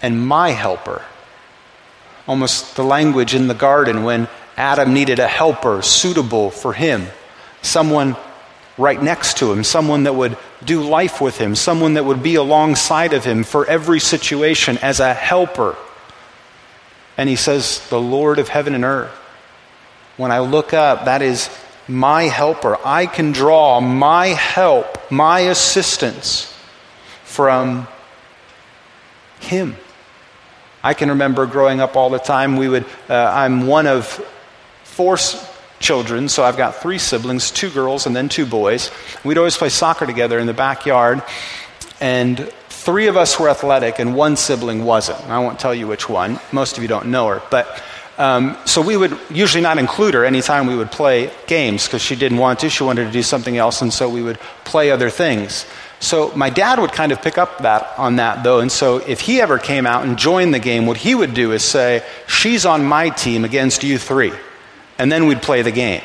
and 0.00 0.26
my 0.26 0.50
helper. 0.50 1.02
Almost 2.26 2.76
the 2.76 2.84
language 2.84 3.34
in 3.34 3.48
the 3.48 3.54
garden 3.54 4.02
when 4.02 4.28
Adam 4.56 4.94
needed 4.94 5.18
a 5.18 5.28
helper 5.28 5.82
suitable 5.82 6.50
for 6.50 6.72
him 6.72 7.08
someone 7.62 8.16
right 8.78 9.02
next 9.02 9.38
to 9.38 9.50
him, 9.52 9.64
someone 9.64 10.04
that 10.04 10.14
would 10.14 10.36
do 10.64 10.82
life 10.82 11.20
with 11.20 11.38
him, 11.38 11.54
someone 11.54 11.94
that 11.94 12.04
would 12.04 12.22
be 12.22 12.34
alongside 12.34 13.12
of 13.12 13.24
him 13.24 13.44
for 13.44 13.66
every 13.66 14.00
situation 14.00 14.78
as 14.78 15.00
a 15.00 15.14
helper. 15.14 15.76
And 17.16 17.28
he 17.28 17.36
says, 17.36 17.86
The 17.88 18.00
Lord 18.00 18.38
of 18.38 18.48
heaven 18.48 18.74
and 18.74 18.84
earth. 18.84 19.12
When 20.16 20.30
I 20.30 20.40
look 20.40 20.72
up, 20.72 21.06
that 21.06 21.22
is 21.22 21.50
my 21.88 22.24
helper. 22.24 22.78
I 22.84 23.06
can 23.06 23.32
draw 23.32 23.80
my 23.80 24.28
help, 24.28 25.10
my 25.10 25.40
assistance 25.40 26.52
from 27.24 27.86
him. 29.40 29.76
I 30.82 30.94
can 30.94 31.10
remember 31.10 31.46
growing 31.46 31.80
up 31.80 31.96
all 31.96 32.10
the 32.10 32.18
time, 32.18 32.56
we 32.56 32.68
would, 32.68 32.84
uh, 33.08 33.14
I'm 33.14 33.66
one 33.66 33.86
of 33.86 34.06
four 34.84 35.16
children, 35.80 36.28
so 36.28 36.44
I've 36.44 36.56
got 36.56 36.76
three 36.76 36.98
siblings, 36.98 37.50
two 37.50 37.70
girls 37.70 38.06
and 38.06 38.14
then 38.14 38.28
two 38.28 38.46
boys. 38.46 38.90
We'd 39.24 39.38
always 39.38 39.56
play 39.56 39.68
soccer 39.68 40.06
together 40.06 40.38
in 40.38 40.46
the 40.46 40.54
backyard, 40.54 41.22
and 42.00 42.38
three 42.68 43.08
of 43.08 43.16
us 43.16 43.38
were 43.38 43.48
athletic 43.48 43.98
and 43.98 44.14
one 44.14 44.36
sibling 44.36 44.84
wasn't. 44.84 45.20
I 45.28 45.38
won't 45.40 45.58
tell 45.58 45.74
you 45.74 45.86
which 45.86 46.08
one. 46.08 46.38
Most 46.52 46.76
of 46.76 46.82
you 46.82 46.88
don't 46.88 47.06
know 47.06 47.28
her, 47.28 47.42
but 47.50 47.82
um, 48.18 48.56
so 48.64 48.80
we 48.80 48.96
would 48.96 49.18
usually 49.30 49.62
not 49.62 49.76
include 49.76 50.14
her 50.14 50.24
anytime 50.24 50.66
we 50.66 50.76
would 50.76 50.90
play 50.90 51.30
games 51.46 51.86
because 51.86 52.00
she 52.00 52.16
didn't 52.16 52.38
want 52.38 52.60
to. 52.60 52.70
She 52.70 52.82
wanted 52.82 53.04
to 53.04 53.10
do 53.10 53.22
something 53.22 53.56
else, 53.58 53.82
and 53.82 53.92
so 53.92 54.08
we 54.08 54.22
would 54.22 54.38
play 54.64 54.90
other 54.90 55.10
things. 55.10 55.66
So 55.98 56.30
my 56.34 56.50
dad 56.50 56.78
would 56.78 56.92
kind 56.92 57.12
of 57.12 57.20
pick 57.22 57.38
up 57.38 57.58
that 57.58 57.92
on 57.98 58.16
that 58.16 58.42
though, 58.42 58.60
and 58.60 58.70
so 58.72 58.98
if 58.98 59.20
he 59.20 59.40
ever 59.40 59.58
came 59.58 59.86
out 59.86 60.04
and 60.06 60.16
joined 60.18 60.54
the 60.54 60.58
game, 60.58 60.86
what 60.86 60.96
he 60.96 61.14
would 61.14 61.34
do 61.34 61.52
is 61.52 61.62
say, 61.62 62.02
"She's 62.26 62.64
on 62.64 62.84
my 62.84 63.10
team 63.10 63.44
against 63.44 63.82
you 63.82 63.98
three 63.98 64.32
and 64.98 65.10
then 65.10 65.26
we'd 65.26 65.42
play 65.42 65.62
the 65.62 65.72
game. 65.72 66.02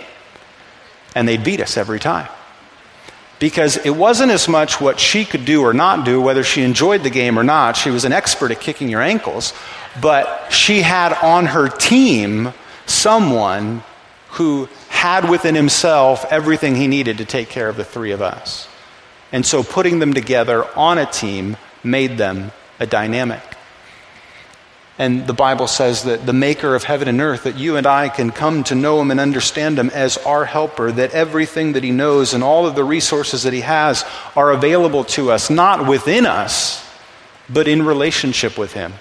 And 1.15 1.27
they'd 1.27 1.43
beat 1.43 1.60
us 1.60 1.77
every 1.77 1.99
time. 1.99 2.30
Because 3.39 3.77
it 3.77 3.89
wasn't 3.89 4.32
as 4.32 4.47
much 4.47 4.80
what 4.80 4.99
she 4.99 5.25
could 5.25 5.45
do 5.45 5.62
or 5.62 5.73
not 5.73 6.06
do, 6.06 6.21
whether 6.21 6.43
she 6.43 6.62
enjoyed 6.62 7.04
the 7.04 7.10
game 7.10 7.39
or 7.39 7.43
not. 7.43 7.75
She 7.75 7.89
was 7.89 8.06
an 8.06 8.13
expert 8.13 8.51
at 8.51 8.62
kicking 8.62 8.88
your 8.88 9.01
ankles. 9.01 9.54
But 9.99 10.51
she 10.51 10.82
had 10.82 11.13
on 11.13 11.47
her 11.47 11.67
team 11.67 12.54
someone 12.86 13.84
who 14.32 14.69
had 14.89 15.30
within 15.30 15.56
himself 15.56 16.25
everything 16.32 16.75
he 16.75 16.88
needed 16.88 17.17
to 17.17 17.25
take 17.25 17.49
care 17.49 17.67
of 17.67 17.75
the 17.75 17.84
three 17.84 18.12
of 18.12 18.21
us. 18.21 18.67
And 19.32 19.45
so 19.45 19.63
putting 19.63 19.99
them 19.99 20.13
together 20.13 20.65
on 20.77 20.97
a 20.97 21.06
team 21.06 21.58
made 21.84 22.17
them 22.17 22.51
a 22.80 22.86
dynamic. 22.86 23.41
And 25.02 25.26
the 25.26 25.34
Bible 25.34 25.66
says 25.66 26.04
that 26.04 26.28
the 26.28 26.32
maker 26.32 26.76
of 26.76 26.84
heaven 26.84 27.08
and 27.08 27.20
earth, 27.22 27.46
that 27.46 27.58
you 27.58 27.76
and 27.76 27.88
I 27.88 28.08
can 28.08 28.30
come 28.30 28.64
to 28.66 28.76
know 28.76 29.02
him 29.02 29.10
and 29.10 29.20
understand 29.20 29.80
him 29.80 29.90
as 29.90 30.18
our 30.18 30.46
helper, 30.46 30.92
that 30.92 31.10
everything 31.10 31.74
that 31.74 31.84
he 31.84 31.90
knows 31.90 32.36
and 32.36 32.44
all 32.44 32.68
of 32.68 32.76
the 32.76 32.84
resources 32.84 33.42
that 33.42 33.52
he 33.52 33.62
has 33.62 34.06
are 34.36 34.52
available 34.52 35.04
to 35.06 35.32
us, 35.32 35.50
not 35.50 35.88
within 35.88 36.28
us, 36.28 36.88
but 37.50 37.68
in 37.68 37.84
relationship 37.84 38.60
with 38.60 38.74
him. 38.74 38.94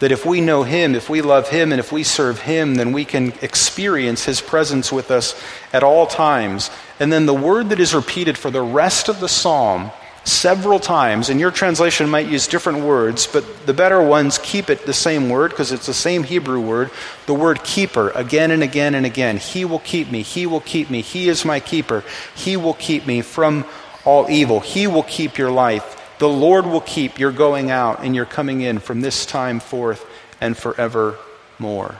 That 0.00 0.10
if 0.10 0.26
we 0.26 0.40
know 0.40 0.64
him, 0.64 0.96
if 0.96 1.08
we 1.08 1.22
love 1.22 1.48
him, 1.48 1.70
and 1.70 1.78
if 1.78 1.92
we 1.92 2.02
serve 2.02 2.40
him, 2.40 2.74
then 2.74 2.90
we 2.90 3.04
can 3.04 3.32
experience 3.40 4.24
his 4.24 4.40
presence 4.40 4.90
with 4.90 5.12
us 5.12 5.40
at 5.72 5.84
all 5.84 6.08
times. 6.08 6.72
And 6.98 7.12
then 7.12 7.26
the 7.26 7.34
word 7.34 7.68
that 7.68 7.78
is 7.78 7.94
repeated 7.94 8.36
for 8.36 8.50
the 8.50 8.62
rest 8.62 9.08
of 9.08 9.20
the 9.20 9.28
psalm 9.28 9.92
several 10.24 10.78
times, 10.78 11.30
and 11.30 11.40
your 11.40 11.50
translation 11.50 12.08
might 12.08 12.28
use 12.28 12.46
different 12.46 12.80
words, 12.80 13.26
but 13.26 13.66
the 13.66 13.74
better 13.74 14.02
ones 14.02 14.38
keep 14.38 14.68
it 14.68 14.86
the 14.86 14.92
same 14.92 15.28
word 15.28 15.50
because 15.50 15.72
it's 15.72 15.86
the 15.86 15.94
same 15.94 16.22
Hebrew 16.22 16.60
word. 16.60 16.90
The 17.26 17.34
word 17.34 17.64
keeper, 17.64 18.10
again 18.10 18.50
and 18.50 18.62
again 18.62 18.94
and 18.94 19.06
again. 19.06 19.38
He 19.38 19.64
will 19.64 19.78
keep 19.78 20.10
me. 20.10 20.22
He 20.22 20.46
will 20.46 20.60
keep 20.60 20.90
me. 20.90 21.00
He 21.00 21.28
is 21.28 21.44
my 21.44 21.60
keeper. 21.60 22.04
He 22.34 22.56
will 22.56 22.74
keep 22.74 23.06
me 23.06 23.22
from 23.22 23.64
all 24.04 24.30
evil. 24.30 24.60
He 24.60 24.86
will 24.86 25.02
keep 25.02 25.38
your 25.38 25.50
life. 25.50 25.96
The 26.18 26.28
Lord 26.28 26.66
will 26.66 26.82
keep 26.82 27.18
your 27.18 27.32
going 27.32 27.70
out 27.70 28.00
and 28.04 28.14
your 28.14 28.26
coming 28.26 28.60
in 28.60 28.78
from 28.78 29.00
this 29.00 29.24
time 29.24 29.58
forth 29.58 30.04
and 30.40 30.56
forevermore. 30.56 31.96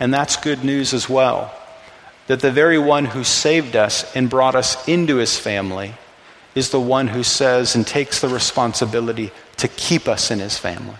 And 0.00 0.12
that's 0.12 0.36
good 0.36 0.64
news 0.64 0.92
as 0.92 1.08
well. 1.08 1.54
That 2.26 2.40
the 2.40 2.52
very 2.52 2.78
one 2.78 3.06
who 3.06 3.24
saved 3.24 3.74
us 3.74 4.14
and 4.14 4.28
brought 4.28 4.54
us 4.54 4.86
into 4.86 5.16
his 5.16 5.38
family 5.38 5.94
is 6.58 6.70
the 6.70 6.80
one 6.80 7.08
who 7.08 7.22
says 7.22 7.74
and 7.74 7.86
takes 7.86 8.20
the 8.20 8.28
responsibility 8.28 9.30
to 9.56 9.68
keep 9.68 10.08
us 10.08 10.30
in 10.30 10.40
his 10.40 10.58
family, 10.58 10.96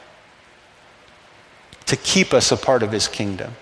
to 1.86 1.96
keep 1.96 2.32
us 2.32 2.52
a 2.52 2.56
part 2.56 2.82
of 2.82 2.92
his 2.92 3.08
kingdom, 3.08 3.54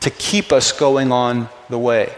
to 0.00 0.10
keep 0.10 0.52
us 0.52 0.72
going 0.72 1.12
on 1.12 1.48
the 1.70 1.78
way. 1.78 2.14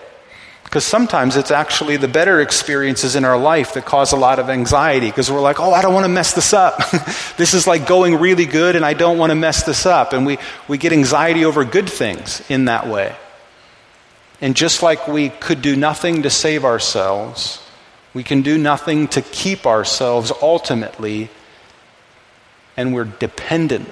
Because 0.65 0.85
sometimes 0.85 1.37
it's 1.37 1.53
actually 1.53 1.97
the 1.97 2.09
better 2.09 2.41
experiences 2.41 3.15
in 3.15 3.25
our 3.25 3.39
life 3.39 3.75
that 3.75 3.85
cause 3.85 4.13
a 4.13 4.17
lot 4.17 4.41
of 4.41 4.51
anxiety 4.51 5.09
because 5.09 5.31
we're 5.31 5.41
like, 5.41 5.61
oh, 5.61 5.73
I 5.73 5.81
don't 5.81 5.95
want 5.95 6.05
to 6.05 6.13
mess 6.13 6.33
this 6.33 6.53
up. 6.53 6.79
this 7.37 7.55
is 7.55 7.69
like 7.69 7.87
going 7.87 8.17
really 8.17 8.47
good 8.47 8.75
and 8.75 8.85
I 8.85 8.93
don't 8.93 9.17
want 9.17 9.31
to 9.31 9.37
mess 9.37 9.63
this 9.63 9.87
up. 9.87 10.13
And 10.13 10.27
we, 10.27 10.39
we 10.67 10.77
get 10.77 10.93
anxiety 10.93 11.45
over 11.45 11.65
good 11.65 11.89
things 11.89 12.43
in 12.51 12.65
that 12.65 12.89
way. 12.89 13.15
And 14.41 14.57
just 14.57 14.83
like 14.83 15.07
we 15.07 15.29
could 15.29 15.63
do 15.63 15.77
nothing 15.77 16.25
to 16.25 16.31
save 16.31 16.65
ourselves, 16.65 17.63
we 18.17 18.25
can 18.25 18.41
do 18.41 18.57
nothing 18.57 19.09
to 19.09 19.21
keep 19.21 19.67
ourselves 19.67 20.33
ultimately, 20.41 21.29
and 22.75 22.95
we're 22.95 23.05
dependent 23.05 23.87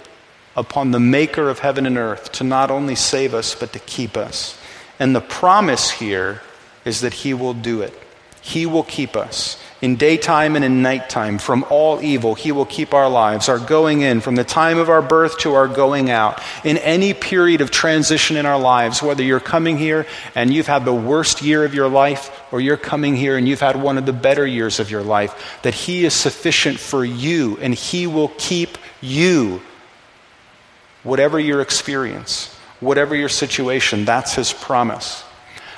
upon 0.57 0.93
the 0.93 0.99
maker 0.99 1.51
of 1.51 1.59
heaven 1.59 1.85
and 1.85 1.99
earth 1.99 2.33
to 2.33 2.43
not 2.43 2.71
only 2.71 2.95
save 2.95 3.35
us, 3.35 3.55
but 3.55 3.75
to 3.75 3.79
keep 3.81 4.17
us. 4.17 4.59
And 4.99 5.15
the 5.15 5.21
promise 5.21 5.91
here 5.91 6.41
is 6.87 7.03
that 7.03 7.13
he 7.13 7.35
will 7.35 7.53
do 7.53 7.83
it. 7.83 7.93
He 8.41 8.65
will 8.65 8.85
keep 8.85 9.15
us 9.15 9.63
in 9.85 9.97
daytime 9.97 10.57
and 10.57 10.64
in 10.64 10.81
nighttime 10.81 11.37
from 11.37 11.62
all 11.68 12.01
evil. 12.01 12.35
He 12.35 12.53
will 12.53 12.64
keep 12.64 12.94
our 12.94 13.07
lives, 13.07 13.51
our 13.51 13.59
going 13.59 14.01
in, 14.01 14.23
from 14.23 14.35
the 14.35 14.42
time 14.42 14.79
of 14.79 14.88
our 14.88 15.03
birth 15.03 15.37
to 15.40 15.53
our 15.53 15.68
going 15.68 16.09
out. 16.09 16.40
In 16.64 16.79
any 16.79 17.12
period 17.12 17.61
of 17.61 17.70
transition 17.70 18.38
in 18.38 18.47
our 18.47 18.59
lives, 18.59 19.03
whether 19.03 19.23
you're 19.23 19.40
coming 19.40 19.77
here 19.77 20.07
and 20.35 20.55
you've 20.55 20.68
had 20.68 20.87
the 20.87 20.94
worst 20.94 21.42
year 21.42 21.66
of 21.66 21.75
your 21.75 21.88
life, 21.88 22.31
or 22.51 22.62
you're 22.62 22.79
coming 22.79 23.14
here 23.14 23.37
and 23.37 23.47
you've 23.47 23.61
had 23.61 23.77
one 23.77 23.99
of 23.99 24.07
the 24.07 24.12
better 24.14 24.47
years 24.47 24.81
of 24.81 24.90
your 24.90 25.03
life, 25.03 25.61
that 25.64 25.75
He 25.75 26.07
is 26.07 26.14
sufficient 26.14 26.81
for 26.81 27.05
you 27.05 27.59
and 27.59 27.75
He 27.75 28.07
will 28.07 28.33
keep 28.38 28.79
you. 29.03 29.61
Whatever 31.03 31.38
your 31.38 31.61
experience, 31.61 32.55
whatever 32.81 33.14
your 33.14 33.29
situation, 33.29 34.07
that's 34.07 34.33
His 34.33 34.51
promise. 34.51 35.25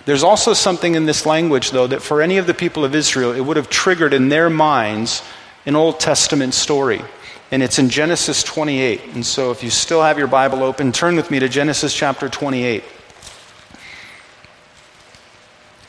There's 0.06 0.22
also 0.22 0.54
something 0.54 0.94
in 0.94 1.04
this 1.04 1.26
language, 1.26 1.72
though, 1.72 1.88
that 1.88 2.00
for 2.00 2.22
any 2.22 2.38
of 2.38 2.46
the 2.46 2.54
people 2.54 2.84
of 2.84 2.94
Israel, 2.94 3.32
it 3.32 3.40
would 3.40 3.56
have 3.56 3.68
triggered 3.68 4.14
in 4.14 4.28
their 4.28 4.48
minds 4.48 5.20
an 5.66 5.74
Old 5.74 5.98
Testament 5.98 6.54
story. 6.54 7.02
And 7.50 7.60
it's 7.60 7.80
in 7.80 7.88
Genesis 7.88 8.44
28. 8.44 9.02
And 9.14 9.26
so 9.26 9.50
if 9.50 9.64
you 9.64 9.70
still 9.70 10.02
have 10.02 10.16
your 10.16 10.28
Bible 10.28 10.62
open, 10.62 10.92
turn 10.92 11.16
with 11.16 11.28
me 11.32 11.40
to 11.40 11.48
Genesis 11.48 11.92
chapter 11.92 12.28
28. 12.28 12.84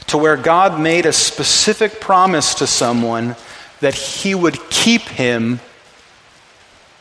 To 0.07 0.17
where 0.17 0.35
God 0.35 0.79
made 0.81 1.05
a 1.05 1.13
specific 1.13 2.01
promise 2.01 2.55
to 2.55 2.65
someone 2.65 3.35
that 3.81 3.93
he 3.93 4.33
would 4.33 4.57
keep 4.71 5.03
him 5.03 5.59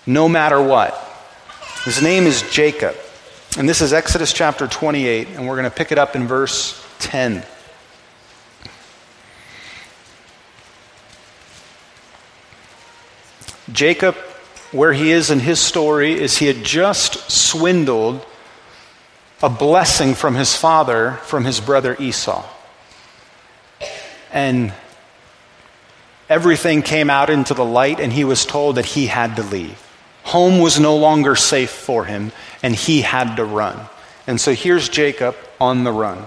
no 0.05 0.29
matter 0.29 0.63
what. 0.63 1.03
His 1.87 2.03
name 2.03 2.25
is 2.25 2.43
Jacob. 2.51 2.95
And 3.57 3.67
this 3.67 3.81
is 3.81 3.95
Exodus 3.95 4.35
chapter 4.35 4.67
28, 4.67 5.29
and 5.29 5.49
we're 5.49 5.57
going 5.57 5.71
to 5.71 5.75
pick 5.75 5.93
it 5.93 5.99
up 5.99 6.15
in 6.15 6.27
verse 6.27 6.86
10. 6.99 7.45
Jacob, 13.73 14.15
where 14.73 14.93
he 14.93 15.11
is 15.11 15.31
in 15.31 15.41
his 15.41 15.61
story, 15.61 16.13
is 16.13 16.39
he 16.39 16.47
had 16.47 16.65
just 16.65 17.31
swindled 17.31 18.25
a 19.43 19.49
blessing 19.49 20.15
from 20.15 20.35
his 20.35 20.57
father 20.57 21.13
from 21.25 21.45
his 21.45 21.61
brother 21.61 21.97
Esau. 21.99 22.45
And 24.33 24.73
everything 26.29 26.83
came 26.83 27.11
out 27.11 27.31
into 27.31 27.55
the 27.55 27.65
light, 27.65 28.01
and 28.01 28.13
he 28.13 28.25
was 28.25 28.47
told 28.47 28.77
that 28.77 28.87
he 28.87 29.07
had 29.07 29.37
to 29.37 29.43
leave. 29.43 29.83
Home 30.25 30.59
was 30.59 30.81
no 30.81 30.97
longer 30.97 31.37
safe 31.37 31.71
for 31.71 32.05
him, 32.05 32.33
and 32.63 32.75
he 32.75 33.03
had 33.03 33.37
to 33.37 33.45
run. 33.45 33.79
And 34.27 34.41
so 34.41 34.53
here's 34.55 34.89
Jacob 34.89 35.37
on 35.61 35.85
the 35.85 35.93
run. 35.93 36.27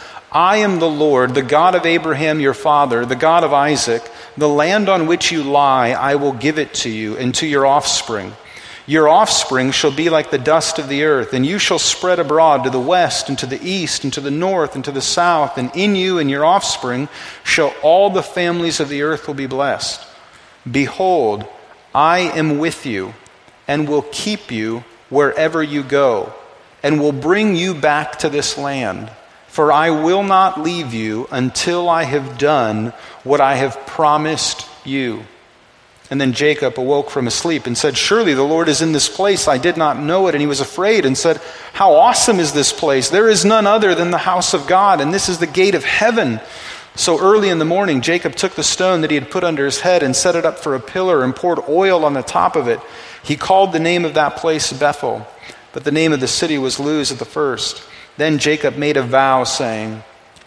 I 0.31 0.57
am 0.57 0.79
the 0.79 0.89
Lord, 0.89 1.35
the 1.35 1.41
God 1.41 1.75
of 1.75 1.85
Abraham 1.85 2.39
your 2.39 2.53
father, 2.53 3.05
the 3.05 3.17
God 3.17 3.43
of 3.43 3.51
Isaac. 3.51 4.09
The 4.37 4.47
land 4.47 4.87
on 4.87 5.05
which 5.05 5.29
you 5.29 5.43
lie, 5.43 5.89
I 5.89 6.15
will 6.15 6.31
give 6.31 6.57
it 6.57 6.73
to 6.75 6.89
you 6.89 7.17
and 7.17 7.35
to 7.35 7.45
your 7.45 7.65
offspring. 7.65 8.31
Your 8.85 9.09
offspring 9.09 9.71
shall 9.71 9.91
be 9.91 10.09
like 10.09 10.31
the 10.31 10.37
dust 10.37 10.79
of 10.79 10.87
the 10.87 11.03
earth, 11.03 11.33
and 11.33 11.45
you 11.45 11.59
shall 11.59 11.79
spread 11.79 12.17
abroad 12.17 12.63
to 12.63 12.69
the 12.69 12.79
west 12.79 13.27
and 13.27 13.37
to 13.39 13.45
the 13.45 13.61
east 13.61 14.05
and 14.05 14.13
to 14.13 14.21
the 14.21 14.31
north 14.31 14.73
and 14.73 14.85
to 14.85 14.91
the 14.91 15.01
south, 15.01 15.57
and 15.57 15.69
in 15.75 15.97
you 15.97 16.17
and 16.17 16.29
your 16.29 16.45
offspring 16.45 17.09
shall 17.43 17.73
all 17.83 18.09
the 18.09 18.23
families 18.23 18.79
of 18.79 18.87
the 18.87 19.01
earth 19.01 19.27
will 19.27 19.35
be 19.35 19.47
blessed. 19.47 20.07
Behold, 20.69 21.45
I 21.93 22.19
am 22.19 22.57
with 22.57 22.85
you 22.85 23.13
and 23.67 23.87
will 23.87 24.05
keep 24.13 24.49
you 24.49 24.85
wherever 25.09 25.61
you 25.61 25.83
go, 25.83 26.33
and 26.81 27.01
will 27.01 27.11
bring 27.11 27.57
you 27.57 27.73
back 27.73 28.17
to 28.19 28.29
this 28.29 28.57
land 28.57 29.11
for 29.51 29.69
I 29.69 29.89
will 29.89 30.23
not 30.23 30.61
leave 30.61 30.93
you 30.93 31.27
until 31.29 31.89
I 31.89 32.03
have 32.03 32.37
done 32.37 32.93
what 33.25 33.41
I 33.41 33.55
have 33.55 33.85
promised 33.85 34.65
you. 34.85 35.25
And 36.09 36.21
then 36.21 36.31
Jacob 36.31 36.79
awoke 36.79 37.09
from 37.09 37.25
his 37.25 37.33
sleep 37.33 37.65
and 37.65 37.77
said, 37.77 37.97
Surely 37.97 38.33
the 38.33 38.43
Lord 38.43 38.69
is 38.69 38.81
in 38.81 38.93
this 38.93 39.09
place. 39.09 39.49
I 39.49 39.57
did 39.57 39.75
not 39.75 39.99
know 39.99 40.27
it. 40.27 40.35
And 40.35 40.41
he 40.41 40.47
was 40.47 40.61
afraid 40.61 41.05
and 41.05 41.17
said, 41.17 41.41
How 41.73 41.95
awesome 41.95 42.39
is 42.39 42.53
this 42.53 42.71
place! 42.71 43.09
There 43.09 43.27
is 43.27 43.43
none 43.43 43.67
other 43.67 43.93
than 43.93 44.11
the 44.11 44.17
house 44.17 44.53
of 44.53 44.67
God, 44.67 45.01
and 45.01 45.13
this 45.13 45.27
is 45.27 45.39
the 45.39 45.47
gate 45.47 45.75
of 45.75 45.83
heaven. 45.83 46.39
So 46.95 47.19
early 47.19 47.49
in 47.49 47.59
the 47.59 47.65
morning, 47.65 47.99
Jacob 47.99 48.35
took 48.35 48.55
the 48.55 48.63
stone 48.63 49.01
that 49.01 49.11
he 49.11 49.15
had 49.15 49.31
put 49.31 49.43
under 49.43 49.65
his 49.65 49.81
head 49.81 50.01
and 50.01 50.15
set 50.15 50.37
it 50.37 50.45
up 50.45 50.59
for 50.59 50.75
a 50.75 50.79
pillar 50.79 51.25
and 51.25 51.35
poured 51.35 51.59
oil 51.67 52.05
on 52.05 52.13
the 52.13 52.23
top 52.23 52.55
of 52.55 52.69
it. 52.69 52.79
He 53.21 53.35
called 53.35 53.73
the 53.73 53.79
name 53.79 54.05
of 54.05 54.13
that 54.13 54.37
place 54.37 54.71
Bethel, 54.71 55.27
but 55.73 55.83
the 55.83 55.91
name 55.91 56.13
of 56.13 56.21
the 56.21 56.27
city 56.27 56.57
was 56.57 56.79
Luz 56.79 57.11
at 57.11 57.19
the 57.19 57.25
first. 57.25 57.83
Then 58.21 58.37
Jacob 58.37 58.77
made 58.77 58.97
a 58.97 59.01
vow, 59.01 59.45
saying, 59.45 60.03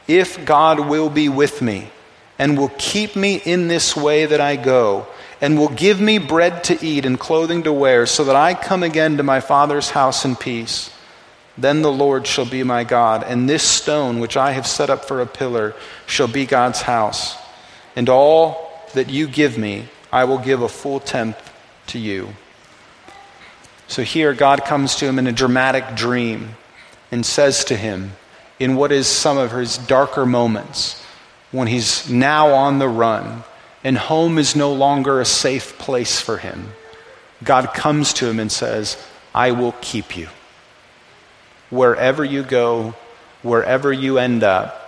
If 0.07 0.45
God 0.45 0.79
will 0.79 1.11
be 1.11 1.29
with 1.29 1.61
me, 1.61 1.91
and 2.39 2.57
will 2.57 2.71
keep 2.79 3.17
me 3.17 3.43
in 3.45 3.67
this 3.67 3.97
way 3.97 4.27
that 4.27 4.41
I 4.41 4.55
go, 4.55 5.09
and 5.41 5.59
will 5.59 5.71
give 5.71 6.01
me 6.01 6.19
bread 6.19 6.63
to 6.65 6.87
eat 6.87 7.05
and 7.05 7.19
clothing 7.19 7.65
to 7.65 7.73
wear, 7.73 8.07
so 8.07 8.23
that 8.27 8.37
I 8.37 8.55
come 8.55 8.85
again 8.85 9.17
to 9.17 9.25
my 9.25 9.41
father's 9.41 9.91
house 9.91 10.25
in 10.25 10.37
peace, 10.37 10.89
then 11.59 11.83
the 11.83 11.91
Lord 11.91 12.29
shall 12.29 12.49
be 12.49 12.63
my 12.63 12.85
God, 12.85 13.25
and 13.25 13.49
this 13.49 13.65
stone 13.65 14.21
which 14.21 14.37
I 14.37 14.53
have 14.53 14.69
set 14.69 14.89
up 14.89 15.07
for 15.07 15.21
a 15.21 15.27
pillar 15.27 15.75
shall 16.07 16.29
be 16.29 16.47
God's 16.47 16.83
house. 16.83 17.37
And 17.97 18.09
all 18.09 18.71
that 18.93 19.11
you 19.11 19.27
give 19.27 19.59
me, 19.59 19.89
I 20.13 20.27
will 20.27 20.39
give 20.39 20.63
a 20.63 20.69
full 20.69 21.01
tenth 21.01 21.53
to 21.89 21.99
you. 21.99 22.35
So 23.89 24.05
here, 24.05 24.33
God 24.33 24.65
comes 24.65 24.95
to 24.95 25.07
him 25.07 25.19
in 25.19 25.27
a 25.27 25.33
dramatic 25.33 25.97
dream 25.97 26.55
and 27.15 27.25
says 27.25 27.65
to 27.67 27.77
him, 27.77 28.11
in 28.59 28.75
what 28.75 28.91
is 28.91 29.07
some 29.07 29.39
of 29.39 29.53
his 29.53 29.79
darker 29.79 30.27
moments 30.27 31.01
when 31.53 31.69
he's 31.69 32.11
now 32.11 32.49
on 32.49 32.81
the 32.81 32.89
run 32.89 33.45
and 33.85 33.97
home 33.97 34.37
is 34.37 34.57
no 34.57 34.73
longer 34.73 35.21
a 35.21 35.25
safe 35.25 35.79
place 35.79 36.21
for 36.21 36.39
him, 36.39 36.73
God 37.45 37.73
comes 37.73 38.13
to 38.15 38.29
him 38.29 38.41
and 38.41 38.51
says, 38.51 39.01
I 39.33 39.53
will 39.53 39.77
keep 39.81 40.17
you. 40.17 40.27
Wherever 41.71 42.25
you 42.25 42.43
go, 42.43 42.97
wherever 43.43 43.93
you 43.93 44.19
end 44.19 44.43
up, 44.43 44.81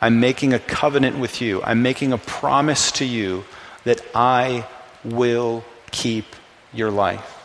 I'm 0.00 0.20
making 0.20 0.54
a 0.54 0.58
covenant 0.58 1.18
with 1.18 1.42
you. 1.42 1.62
I'm 1.62 1.82
making 1.82 2.14
a 2.14 2.18
promise 2.18 2.92
to 2.92 3.04
you 3.04 3.44
that 3.84 4.00
I 4.14 4.66
will 5.04 5.62
keep 5.90 6.24
your 6.72 6.90
life. 6.90 7.44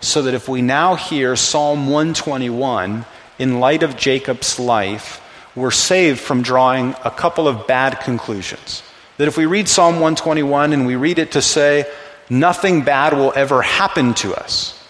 So 0.00 0.20
that 0.20 0.34
if 0.34 0.50
we 0.50 0.60
now 0.60 0.96
hear 0.96 1.34
Psalm 1.34 1.86
121 1.86 3.06
in 3.38 3.60
light 3.60 3.82
of 3.82 3.96
Jacob's 3.96 4.58
life, 4.58 5.20
we're 5.56 5.70
saved 5.70 6.20
from 6.20 6.42
drawing 6.42 6.94
a 7.04 7.10
couple 7.10 7.46
of 7.46 7.66
bad 7.66 8.00
conclusions. 8.00 8.82
That 9.18 9.28
if 9.28 9.36
we 9.36 9.46
read 9.46 9.68
Psalm 9.68 9.94
121 9.94 10.72
and 10.72 10.86
we 10.86 10.96
read 10.96 11.18
it 11.18 11.32
to 11.32 11.42
say, 11.42 11.90
nothing 12.28 12.82
bad 12.82 13.12
will 13.12 13.32
ever 13.36 13.62
happen 13.62 14.14
to 14.14 14.34
us 14.34 14.80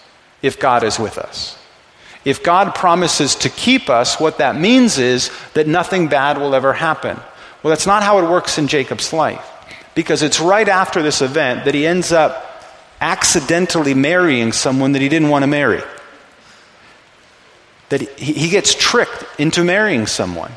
if 0.41 0.59
God 0.59 0.83
is 0.83 0.99
with 0.99 1.17
us. 1.17 1.57
If 2.23 2.41
God 2.41 2.73
promises 2.73 3.35
to 3.35 3.49
keep 3.49 3.89
us, 3.89 4.19
what 4.19 4.39
that 4.39 4.55
means 4.55 4.97
is 4.97 5.29
that 5.53 5.67
nothing 5.67 6.07
bad 6.07 6.39
will 6.39 6.55
ever 6.55 6.73
happen. 6.73 7.17
Well, 7.61 7.69
that's 7.69 7.85
not 7.85 8.01
how 8.01 8.17
it 8.19 8.29
works 8.29 8.57
in 8.57 8.67
Jacob's 8.67 9.13
life. 9.13 9.45
Because 9.93 10.23
it's 10.23 10.39
right 10.39 10.67
after 10.67 11.03
this 11.03 11.21
event 11.21 11.65
that 11.65 11.75
he 11.75 11.85
ends 11.85 12.11
up 12.11 12.43
accidentally 12.99 13.93
marrying 13.93 14.51
someone 14.51 14.93
that 14.93 15.01
he 15.01 15.09
didn't 15.09 15.29
want 15.29 15.43
to 15.43 15.47
marry. 15.47 15.81
That 17.89 18.01
he, 18.17 18.49
gets 18.49 18.73
tricked 18.73 19.23
into 19.39 19.63
marrying 19.63 20.07
someone 20.07 20.51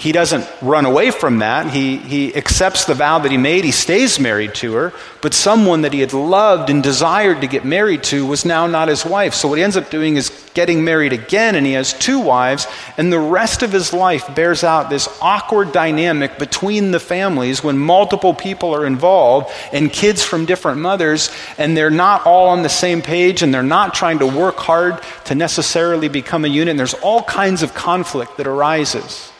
he 0.00 0.12
doesn't 0.12 0.48
run 0.62 0.86
away 0.86 1.10
from 1.10 1.40
that. 1.40 1.70
He, 1.70 1.98
he 1.98 2.34
accepts 2.34 2.86
the 2.86 2.94
vow 2.94 3.18
that 3.18 3.30
he 3.30 3.36
made. 3.36 3.64
He 3.64 3.70
stays 3.70 4.18
married 4.18 4.54
to 4.54 4.72
her. 4.72 4.94
But 5.20 5.34
someone 5.34 5.82
that 5.82 5.92
he 5.92 6.00
had 6.00 6.14
loved 6.14 6.70
and 6.70 6.82
desired 6.82 7.42
to 7.42 7.46
get 7.46 7.66
married 7.66 8.02
to 8.04 8.24
was 8.24 8.46
now 8.46 8.66
not 8.66 8.88
his 8.88 9.04
wife. 9.04 9.34
So 9.34 9.46
what 9.46 9.58
he 9.58 9.62
ends 9.62 9.76
up 9.76 9.90
doing 9.90 10.16
is 10.16 10.30
getting 10.54 10.84
married 10.84 11.12
again, 11.12 11.54
and 11.54 11.66
he 11.66 11.74
has 11.74 11.92
two 11.92 12.18
wives. 12.18 12.66
And 12.96 13.12
the 13.12 13.20
rest 13.20 13.62
of 13.62 13.72
his 13.72 13.92
life 13.92 14.34
bears 14.34 14.64
out 14.64 14.88
this 14.88 15.06
awkward 15.20 15.70
dynamic 15.70 16.38
between 16.38 16.92
the 16.92 16.98
families 16.98 17.62
when 17.62 17.76
multiple 17.76 18.32
people 18.32 18.74
are 18.74 18.86
involved 18.86 19.52
and 19.70 19.92
kids 19.92 20.24
from 20.24 20.46
different 20.46 20.80
mothers, 20.80 21.30
and 21.58 21.76
they're 21.76 21.90
not 21.90 22.24
all 22.24 22.48
on 22.48 22.62
the 22.62 22.70
same 22.70 23.02
page, 23.02 23.42
and 23.42 23.52
they're 23.52 23.62
not 23.62 23.92
trying 23.92 24.20
to 24.20 24.26
work 24.26 24.56
hard 24.56 24.98
to 25.26 25.34
necessarily 25.34 26.08
become 26.08 26.46
a 26.46 26.48
unit. 26.48 26.70
And 26.70 26.78
there's 26.78 26.94
all 26.94 27.22
kinds 27.22 27.62
of 27.62 27.74
conflict 27.74 28.38
that 28.38 28.46
arises. 28.46 29.30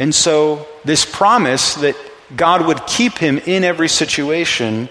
And 0.00 0.14
so, 0.14 0.66
this 0.82 1.04
promise 1.04 1.74
that 1.74 1.94
God 2.34 2.66
would 2.66 2.86
keep 2.86 3.18
him 3.18 3.36
in 3.36 3.64
every 3.64 3.88
situation 3.88 4.88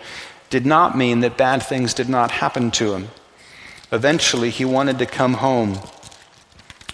did 0.52 0.68
not 0.68 0.96
mean 0.96 1.22
that 1.22 1.36
bad 1.36 1.64
things 1.64 1.96
did 1.96 2.08
not 2.08 2.30
happen 2.30 2.70
to 2.72 2.94
him. 2.94 3.08
Eventually, 3.92 4.52
he 4.52 4.66
wanted 4.66 5.00
to 5.00 5.08
come 5.08 5.34
home, 5.34 5.80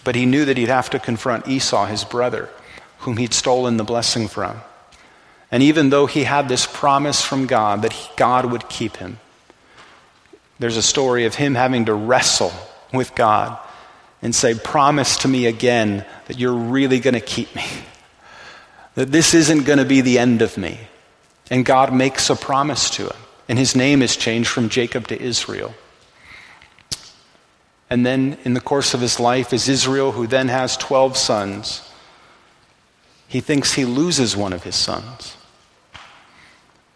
but 0.05 0.15
he 0.15 0.25
knew 0.25 0.45
that 0.45 0.55
he'd 0.55 0.69
have 0.69 0.89
to 0.91 0.99
confront 0.99 1.49
Esau, 1.49 1.87
his 1.87 2.05
brother, 2.05 2.49
whom 2.99 3.17
he'd 3.17 3.33
stolen 3.33 3.75
the 3.75 3.83
blessing 3.83 4.29
from. 4.29 4.61
And 5.51 5.61
even 5.61 5.89
though 5.89 6.05
he 6.05 6.23
had 6.23 6.47
this 6.47 6.65
promise 6.65 7.21
from 7.21 7.47
God 7.47 7.81
that 7.81 7.93
God 8.15 8.45
would 8.45 8.69
keep 8.69 8.95
him, 8.95 9.19
there's 10.57 10.77
a 10.77 10.81
story 10.81 11.25
of 11.25 11.35
him 11.35 11.55
having 11.55 11.83
to 11.85 11.93
wrestle 11.93 12.53
with 12.93 13.13
God 13.13 13.59
and 14.21 14.33
say, 14.33 14.53
Promise 14.53 15.17
to 15.17 15.27
me 15.27 15.47
again 15.47 16.05
that 16.27 16.39
you're 16.39 16.55
really 16.55 17.01
going 17.01 17.13
to 17.13 17.19
keep 17.19 17.53
me 17.53 17.65
that 18.95 19.11
this 19.11 19.33
isn't 19.33 19.65
going 19.65 19.79
to 19.79 19.85
be 19.85 20.01
the 20.01 20.17
end 20.17 20.41
of 20.41 20.57
me. 20.57 20.79
And 21.51 21.63
God 21.63 21.93
makes 21.93 22.29
a 22.29 22.35
promise 22.35 22.89
to 22.91 23.03
him. 23.03 23.21
And 23.47 23.59
his 23.59 23.75
name 23.75 24.01
is 24.01 24.15
changed 24.17 24.49
from 24.49 24.69
Jacob 24.69 25.07
to 25.09 25.21
Israel. 25.21 25.75
And 27.89 28.05
then, 28.05 28.37
in 28.43 28.55
the 28.55 28.61
course 28.61 28.95
of 28.95 29.01
his 29.01 29.19
life, 29.19 29.53
as 29.53 29.69
Israel, 29.69 30.11
who 30.11 30.25
then 30.25 30.47
has 30.47 30.75
12 30.77 31.15
sons, 31.15 31.87
he 33.27 33.41
thinks 33.41 33.73
he 33.73 33.85
loses 33.85 34.35
one 34.35 34.53
of 34.53 34.63
his 34.63 34.75
sons. 34.75 35.37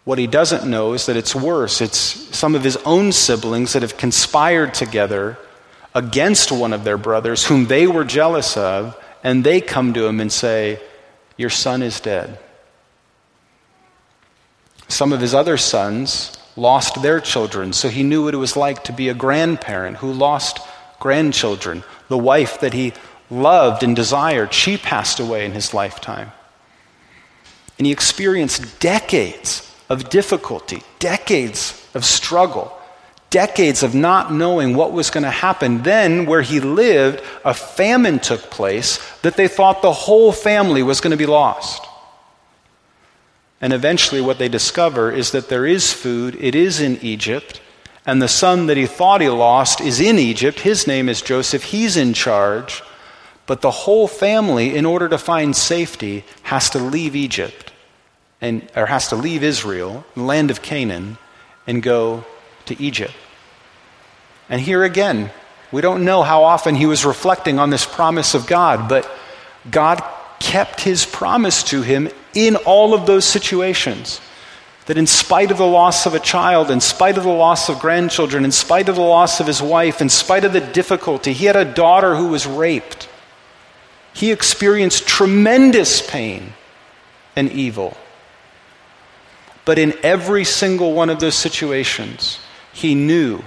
What 0.04 0.18
he 0.18 0.26
doesn't 0.26 0.68
know 0.68 0.94
is 0.94 1.06
that 1.06 1.16
it's 1.16 1.34
worse. 1.34 1.80
It's 1.80 1.96
some 1.96 2.56
of 2.56 2.64
his 2.64 2.76
own 2.78 3.12
siblings 3.12 3.74
that 3.74 3.82
have 3.82 3.96
conspired 3.96 4.74
together 4.74 5.38
against 5.94 6.50
one 6.50 6.72
of 6.72 6.82
their 6.82 6.98
brothers, 6.98 7.46
whom 7.46 7.66
they 7.66 7.86
were 7.86 8.04
jealous 8.04 8.56
of, 8.56 8.96
and 9.22 9.44
they 9.44 9.60
come 9.60 9.92
to 9.94 10.06
him 10.06 10.18
and 10.18 10.32
say, 10.32 10.80
your 11.40 11.48
son 11.50 11.82
is 11.82 12.00
dead. 12.00 12.38
Some 14.88 15.10
of 15.10 15.22
his 15.22 15.32
other 15.32 15.56
sons 15.56 16.36
lost 16.54 17.00
their 17.00 17.18
children, 17.18 17.72
so 17.72 17.88
he 17.88 18.02
knew 18.02 18.24
what 18.24 18.34
it 18.34 18.36
was 18.36 18.58
like 18.58 18.84
to 18.84 18.92
be 18.92 19.08
a 19.08 19.14
grandparent 19.14 19.96
who 19.96 20.12
lost 20.12 20.60
grandchildren. 20.98 21.82
The 22.08 22.18
wife 22.18 22.60
that 22.60 22.74
he 22.74 22.92
loved 23.30 23.82
and 23.82 23.96
desired, 23.96 24.52
she 24.52 24.76
passed 24.76 25.18
away 25.18 25.46
in 25.46 25.52
his 25.52 25.72
lifetime. 25.72 26.30
And 27.78 27.86
he 27.86 27.92
experienced 27.92 28.78
decades 28.78 29.74
of 29.88 30.10
difficulty, 30.10 30.82
decades 30.98 31.88
of 31.94 32.04
struggle 32.04 32.78
decades 33.30 33.82
of 33.84 33.94
not 33.94 34.32
knowing 34.32 34.74
what 34.74 34.92
was 34.92 35.10
going 35.10 35.22
to 35.22 35.30
happen. 35.30 35.82
Then, 35.82 36.26
where 36.26 36.42
he 36.42 36.60
lived, 36.60 37.22
a 37.44 37.54
famine 37.54 38.18
took 38.18 38.50
place 38.50 38.98
that 39.22 39.36
they 39.36 39.48
thought 39.48 39.82
the 39.82 39.92
whole 39.92 40.32
family 40.32 40.82
was 40.82 41.00
going 41.00 41.12
to 41.12 41.16
be 41.16 41.26
lost. 41.26 41.86
And 43.60 43.72
eventually, 43.72 44.20
what 44.20 44.38
they 44.38 44.48
discover 44.48 45.12
is 45.12 45.30
that 45.30 45.48
there 45.48 45.66
is 45.66 45.92
food, 45.92 46.36
it 46.40 46.54
is 46.54 46.80
in 46.80 46.98
Egypt, 47.02 47.60
and 48.06 48.20
the 48.20 48.28
son 48.28 48.66
that 48.66 48.76
he 48.76 48.86
thought 48.86 49.20
he 49.20 49.28
lost 49.28 49.80
is 49.80 50.00
in 50.00 50.18
Egypt. 50.18 50.60
His 50.60 50.86
name 50.86 51.08
is 51.08 51.22
Joseph, 51.22 51.64
he's 51.64 51.96
in 51.96 52.14
charge. 52.14 52.82
But 53.46 53.60
the 53.62 53.70
whole 53.70 54.06
family, 54.06 54.76
in 54.76 54.86
order 54.86 55.08
to 55.08 55.18
find 55.18 55.54
safety, 55.54 56.24
has 56.44 56.70
to 56.70 56.78
leave 56.78 57.16
Egypt, 57.16 57.72
and, 58.40 58.68
or 58.74 58.86
has 58.86 59.08
to 59.08 59.16
leave 59.16 59.42
Israel, 59.42 60.04
the 60.14 60.22
land 60.22 60.50
of 60.50 60.62
Canaan, 60.62 61.18
and 61.66 61.82
go 61.82 62.24
to 62.70 62.82
Egypt. 62.82 63.12
And 64.48 64.60
here 64.60 64.82
again, 64.82 65.30
we 65.70 65.80
don't 65.80 66.04
know 66.04 66.22
how 66.22 66.44
often 66.44 66.74
he 66.74 66.86
was 66.86 67.04
reflecting 67.04 67.58
on 67.58 67.70
this 67.70 67.84
promise 67.84 68.34
of 68.34 68.46
God, 68.46 68.88
but 68.88 69.08
God 69.70 70.02
kept 70.40 70.80
his 70.80 71.04
promise 71.04 71.62
to 71.64 71.82
him 71.82 72.08
in 72.34 72.56
all 72.56 72.94
of 72.94 73.06
those 73.06 73.24
situations. 73.24 74.20
That 74.86 74.98
in 74.98 75.06
spite 75.06 75.52
of 75.52 75.58
the 75.58 75.66
loss 75.66 76.06
of 76.06 76.14
a 76.14 76.20
child, 76.20 76.70
in 76.70 76.80
spite 76.80 77.16
of 77.18 77.22
the 77.22 77.30
loss 77.30 77.68
of 77.68 77.78
grandchildren, 77.78 78.44
in 78.44 78.50
spite 78.50 78.88
of 78.88 78.96
the 78.96 79.02
loss 79.02 79.38
of 79.38 79.46
his 79.46 79.62
wife, 79.62 80.00
in 80.00 80.08
spite 80.08 80.44
of 80.44 80.52
the 80.52 80.60
difficulty, 80.60 81.32
he 81.32 81.44
had 81.46 81.54
a 81.54 81.64
daughter 81.64 82.16
who 82.16 82.28
was 82.28 82.46
raped. 82.46 83.08
He 84.12 84.32
experienced 84.32 85.06
tremendous 85.06 86.02
pain 86.04 86.54
and 87.36 87.52
evil. 87.52 87.96
But 89.64 89.78
in 89.78 89.94
every 90.02 90.44
single 90.44 90.92
one 90.94 91.10
of 91.10 91.20
those 91.20 91.36
situations, 91.36 92.40
he 92.72 92.94
knew 92.94 93.42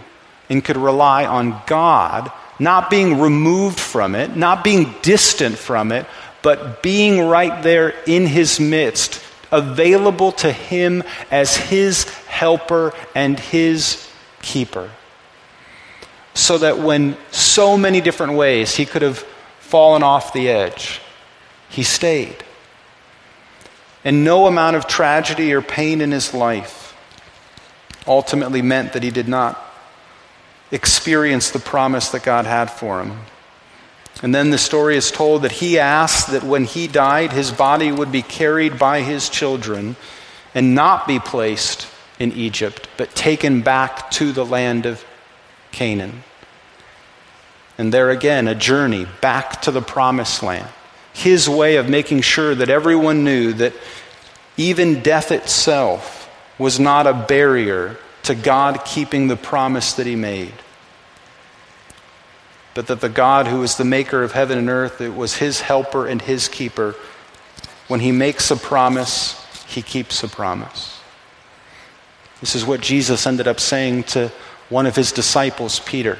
and 0.49 0.63
could 0.63 0.77
rely 0.77 1.25
on 1.25 1.61
God, 1.65 2.31
not 2.59 2.89
being 2.89 3.19
removed 3.19 3.79
from 3.79 4.15
it, 4.15 4.35
not 4.35 4.63
being 4.63 4.93
distant 5.01 5.57
from 5.57 5.91
it, 5.91 6.05
but 6.41 6.83
being 6.83 7.27
right 7.27 7.63
there 7.63 7.95
in 8.05 8.27
his 8.27 8.59
midst, 8.59 9.23
available 9.51 10.31
to 10.33 10.51
him 10.51 11.03
as 11.31 11.55
his 11.55 12.03
helper 12.25 12.93
and 13.15 13.39
his 13.39 14.09
keeper. 14.41 14.89
So 16.33 16.57
that 16.57 16.79
when 16.79 17.15
so 17.31 17.77
many 17.77 18.01
different 18.01 18.33
ways 18.33 18.75
he 18.75 18.85
could 18.85 19.03
have 19.03 19.19
fallen 19.59 20.03
off 20.03 20.33
the 20.33 20.49
edge, 20.49 20.99
he 21.69 21.83
stayed. 21.83 22.43
And 24.03 24.25
no 24.25 24.47
amount 24.47 24.75
of 24.75 24.87
tragedy 24.87 25.53
or 25.53 25.61
pain 25.61 26.01
in 26.01 26.11
his 26.11 26.33
life 26.33 26.82
ultimately 28.07 28.61
meant 28.61 28.93
that 28.93 29.03
he 29.03 29.11
did 29.11 29.27
not 29.27 29.61
experience 30.71 31.51
the 31.51 31.59
promise 31.59 32.09
that 32.09 32.23
God 32.23 32.45
had 32.45 32.71
for 32.71 33.01
him. 33.01 33.17
And 34.21 34.33
then 34.33 34.51
the 34.51 34.57
story 34.57 34.95
is 34.95 35.11
told 35.11 35.41
that 35.41 35.51
he 35.51 35.79
asked 35.79 36.31
that 36.31 36.43
when 36.43 36.65
he 36.65 36.87
died, 36.87 37.31
his 37.31 37.51
body 37.51 37.91
would 37.91 38.11
be 38.11 38.21
carried 38.21 38.79
by 38.79 39.01
his 39.01 39.29
children 39.29 39.95
and 40.53 40.75
not 40.75 41.07
be 41.07 41.19
placed 41.19 41.87
in 42.19 42.31
Egypt, 42.33 42.87
but 42.97 43.15
taken 43.15 43.61
back 43.61 44.11
to 44.11 44.31
the 44.31 44.45
land 44.45 44.85
of 44.85 45.03
Canaan. 45.71 46.23
And 47.77 47.93
there 47.93 48.11
again, 48.11 48.47
a 48.47 48.55
journey 48.55 49.07
back 49.19 49.61
to 49.63 49.71
the 49.71 49.81
promised 49.81 50.43
land. 50.43 50.69
His 51.13 51.49
way 51.49 51.77
of 51.77 51.89
making 51.89 52.21
sure 52.21 52.53
that 52.55 52.69
everyone 52.69 53.23
knew 53.23 53.53
that 53.53 53.73
even 54.57 55.01
death 55.01 55.31
itself 55.31 56.22
was 56.57 56.79
not 56.79 57.07
a 57.07 57.13
barrier 57.13 57.97
to 58.23 58.35
God 58.35 58.85
keeping 58.85 59.27
the 59.27 59.35
promise 59.35 59.93
that 59.93 60.07
He 60.07 60.15
made. 60.15 60.53
but 62.73 62.87
that 62.87 63.01
the 63.01 63.09
God 63.09 63.47
who 63.47 63.61
is 63.63 63.77
the 63.77 63.85
maker 63.85 64.23
of 64.23 64.31
heaven 64.31 64.57
and 64.57 64.69
earth, 64.69 64.99
it 64.99 65.15
was 65.15 65.35
his 65.37 65.61
helper 65.61 66.07
and 66.07 66.21
his 66.21 66.47
keeper. 66.47 66.95
When 67.87 67.99
he 67.99 68.11
makes 68.11 68.49
a 68.49 68.55
promise, 68.55 69.39
he 69.67 69.81
keeps 69.81 70.23
a 70.23 70.27
promise. 70.27 70.99
This 72.39 72.55
is 72.55 72.65
what 72.65 72.81
Jesus 72.81 73.27
ended 73.27 73.47
up 73.47 73.59
saying 73.59 74.03
to 74.03 74.31
one 74.69 74.85
of 74.85 74.95
his 74.95 75.11
disciples, 75.11 75.79
Peter. 75.81 76.17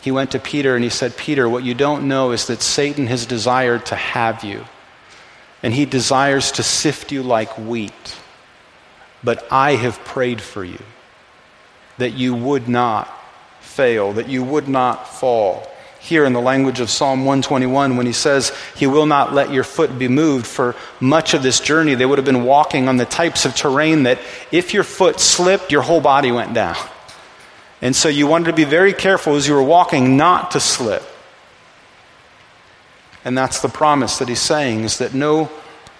He 0.00 0.10
went 0.10 0.30
to 0.30 0.38
Peter 0.38 0.74
and 0.74 0.82
he 0.82 0.90
said, 0.90 1.16
Peter, 1.16 1.48
what 1.48 1.64
you 1.64 1.74
don't 1.74 2.08
know 2.08 2.30
is 2.30 2.46
that 2.46 2.62
Satan 2.62 3.06
has 3.08 3.26
desired 3.26 3.84
to 3.86 3.96
have 3.96 4.44
you, 4.44 4.64
and 5.62 5.74
he 5.74 5.84
desires 5.84 6.52
to 6.52 6.62
sift 6.62 7.12
you 7.12 7.22
like 7.22 7.58
wheat. 7.58 8.16
But 9.22 9.46
I 9.50 9.72
have 9.72 9.98
prayed 10.04 10.40
for 10.40 10.64
you 10.64 10.78
that 11.98 12.14
you 12.14 12.34
would 12.34 12.68
not 12.68 13.08
fail, 13.60 14.12
that 14.12 14.28
you 14.28 14.42
would 14.44 14.68
not 14.68 15.08
fall. 15.08 15.68
Here 16.00 16.24
in 16.24 16.32
the 16.32 16.40
language 16.40 16.80
of 16.80 16.90
Psalm 16.90 17.20
121, 17.24 17.96
when 17.96 18.06
he 18.06 18.12
says, 18.12 18.52
He 18.76 18.86
will 18.86 19.06
not 19.06 19.34
let 19.34 19.52
your 19.52 19.64
foot 19.64 19.98
be 19.98 20.08
moved, 20.08 20.46
for 20.46 20.76
much 21.00 21.34
of 21.34 21.42
this 21.42 21.58
journey, 21.60 21.94
they 21.94 22.06
would 22.06 22.18
have 22.18 22.24
been 22.24 22.44
walking 22.44 22.88
on 22.88 22.96
the 22.96 23.04
types 23.04 23.44
of 23.44 23.54
terrain 23.54 24.04
that 24.04 24.18
if 24.52 24.72
your 24.72 24.84
foot 24.84 25.18
slipped, 25.20 25.72
your 25.72 25.82
whole 25.82 26.00
body 26.00 26.30
went 26.30 26.54
down. 26.54 26.76
And 27.82 27.94
so 27.94 28.08
you 28.08 28.26
wanted 28.26 28.46
to 28.46 28.52
be 28.52 28.64
very 28.64 28.92
careful 28.92 29.34
as 29.34 29.46
you 29.46 29.54
were 29.54 29.62
walking 29.62 30.16
not 30.16 30.52
to 30.52 30.60
slip. 30.60 31.02
And 33.24 33.36
that's 33.36 33.60
the 33.60 33.68
promise 33.68 34.18
that 34.18 34.28
he's 34.28 34.40
saying 34.40 34.84
is 34.84 34.98
that 34.98 35.14
no 35.14 35.50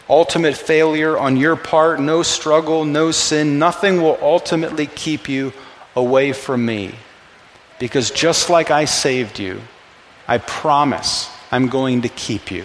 ultimate 0.08 0.56
failure 0.56 1.18
on 1.18 1.36
your 1.36 1.56
part, 1.56 2.00
no 2.00 2.22
struggle, 2.22 2.84
no 2.84 3.10
sin, 3.10 3.58
nothing 3.58 4.02
will 4.02 4.18
ultimately 4.22 4.86
keep 4.86 5.28
you 5.28 5.52
away 5.94 6.32
from 6.32 6.64
me. 6.64 6.94
Because 7.78 8.10
just 8.10 8.50
like 8.50 8.70
I 8.70 8.86
saved 8.86 9.38
you, 9.38 9.60
I 10.26 10.38
promise 10.38 11.30
I'm 11.50 11.68
going 11.68 12.02
to 12.02 12.08
keep 12.08 12.50
you. 12.50 12.64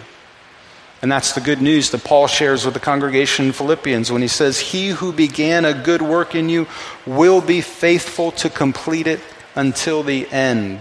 And 1.01 1.12
that's 1.12 1.34
the 1.34 1.41
good 1.41 1.62
news 1.62 1.91
that 1.91 2.06
Paul 2.06 2.27
shares 2.27 2.63
with 2.63 2.73
the 2.73 2.79
congregation 2.79 3.47
in 3.47 3.51
Philippians 3.51 4.10
when 4.10 4.21
he 4.21 4.29
says, 4.29 4.60
He 4.60 4.88
who 4.88 5.12
began 5.12 5.65
a 5.65 5.73
good 5.73 6.01
work 6.01 6.34
in 6.34 6.47
you 6.47 6.65
will 7.06 7.41
be 7.41 7.60
faithful 7.60 8.32
to 8.32 8.49
complete 8.49 9.06
it 9.06 9.19
until 9.53 10.01
the 10.01 10.27
end. 10.32 10.79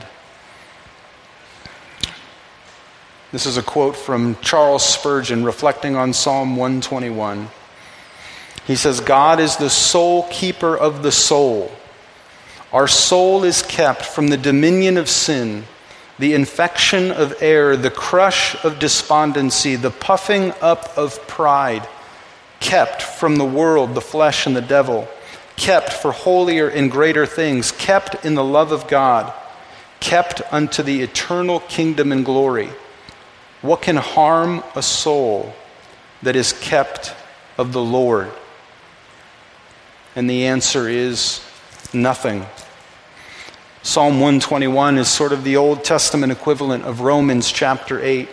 This 3.33 3.47
is 3.47 3.57
a 3.57 3.63
quote 3.63 3.97
from 3.97 4.37
Charles 4.43 4.85
Spurgeon 4.85 5.43
reflecting 5.43 5.97
on 5.97 6.13
Psalm 6.13 6.55
121. 6.55 7.49
He 8.67 8.77
says, 8.77 9.01
God 9.01 9.41
is 9.41 9.57
the 9.57 9.71
sole 9.71 10.29
keeper 10.29 10.77
of 10.77 11.03
the 11.03 11.13
soul. 11.13 11.73
Our 12.75 12.87
soul 12.87 13.43
is 13.45 13.63
kept 13.63 14.05
from 14.05 14.29
the 14.29 14.37
dominion 14.37 14.99
of 14.99 15.09
sin, 15.09 15.65
the 16.19 16.35
infection 16.35 17.11
of 17.11 17.35
error, 17.41 17.75
the 17.75 17.91
crush 17.91 18.63
of 18.67 18.79
despondency, 18.79 19.77
the 19.77 19.91
puffing 19.91 20.53
up 20.61 20.93
of 20.99 21.27
pride, 21.27 21.89
kept 22.61 23.01
from 23.01 23.37
the 23.37 23.47
world, 23.47 23.95
the 23.95 24.03
flesh, 24.03 24.47
and 24.47 24.55
the 24.55 24.61
devil, 24.61 25.09
kept 25.57 25.91
for 25.91 26.13
holier 26.13 26.69
and 26.69 26.91
greater 26.91 27.25
things, 27.25 27.73
kept 27.73 28.27
in 28.27 28.35
the 28.35 28.45
love 28.45 28.73
of 28.73 28.89
God, 28.89 29.33
kept 30.01 30.43
unto 30.53 30.83
the 30.83 31.01
eternal 31.01 31.61
kingdom 31.61 32.13
and 32.13 32.27
glory. 32.27 32.69
What 33.63 33.81
can 33.81 33.97
harm 33.97 34.63
a 34.75 34.83
soul 34.83 35.55
that 36.23 36.35
is 36.35 36.53
kept 36.53 37.15
of 37.57 37.73
the 37.73 37.83
Lord? 37.83 38.31
And 40.17 40.29
the 40.29 40.47
answer 40.47 40.89
is 40.89 41.41
nothing. 41.93 42.45
Psalm 43.85 44.15
121 44.15 44.99
is 44.99 45.09
sort 45.09 45.33
of 45.33 45.45
the 45.45 45.57
Old 45.57 45.85
Testament 45.85 46.33
equivalent 46.33 46.85
of 46.85 47.01
Romans 47.01 47.51
chapter 47.51 48.03
8. 48.03 48.29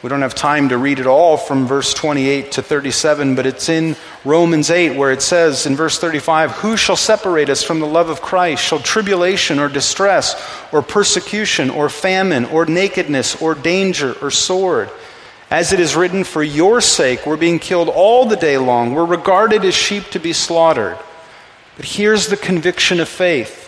We 0.00 0.08
don't 0.08 0.22
have 0.22 0.36
time 0.36 0.68
to 0.68 0.78
read 0.78 1.00
it 1.00 1.08
all 1.08 1.36
from 1.36 1.66
verse 1.66 1.92
28 1.92 2.52
to 2.52 2.62
37, 2.62 3.34
but 3.34 3.46
it's 3.46 3.68
in 3.68 3.96
Romans 4.24 4.70
8 4.70 4.96
where 4.96 5.10
it 5.10 5.22
says 5.22 5.66
in 5.66 5.74
verse 5.74 5.98
35 5.98 6.52
Who 6.52 6.76
shall 6.76 6.94
separate 6.94 7.48
us 7.48 7.64
from 7.64 7.80
the 7.80 7.86
love 7.86 8.08
of 8.08 8.22
Christ? 8.22 8.62
Shall 8.62 8.78
tribulation 8.78 9.58
or 9.58 9.68
distress 9.68 10.40
or 10.72 10.82
persecution 10.82 11.68
or 11.68 11.88
famine 11.88 12.44
or 12.44 12.64
nakedness 12.64 13.42
or 13.42 13.56
danger 13.56 14.14
or 14.22 14.30
sword? 14.30 14.88
As 15.50 15.72
it 15.72 15.80
is 15.80 15.96
written, 15.96 16.22
For 16.22 16.44
your 16.44 16.80
sake 16.80 17.26
we're 17.26 17.36
being 17.36 17.58
killed 17.58 17.88
all 17.88 18.24
the 18.24 18.36
day 18.36 18.56
long, 18.56 18.94
we're 18.94 19.04
regarded 19.04 19.64
as 19.64 19.74
sheep 19.74 20.04
to 20.10 20.20
be 20.20 20.32
slaughtered. 20.32 20.96
But 21.76 21.86
here's 21.86 22.28
the 22.28 22.36
conviction 22.36 23.00
of 23.00 23.08
faith. 23.08 23.67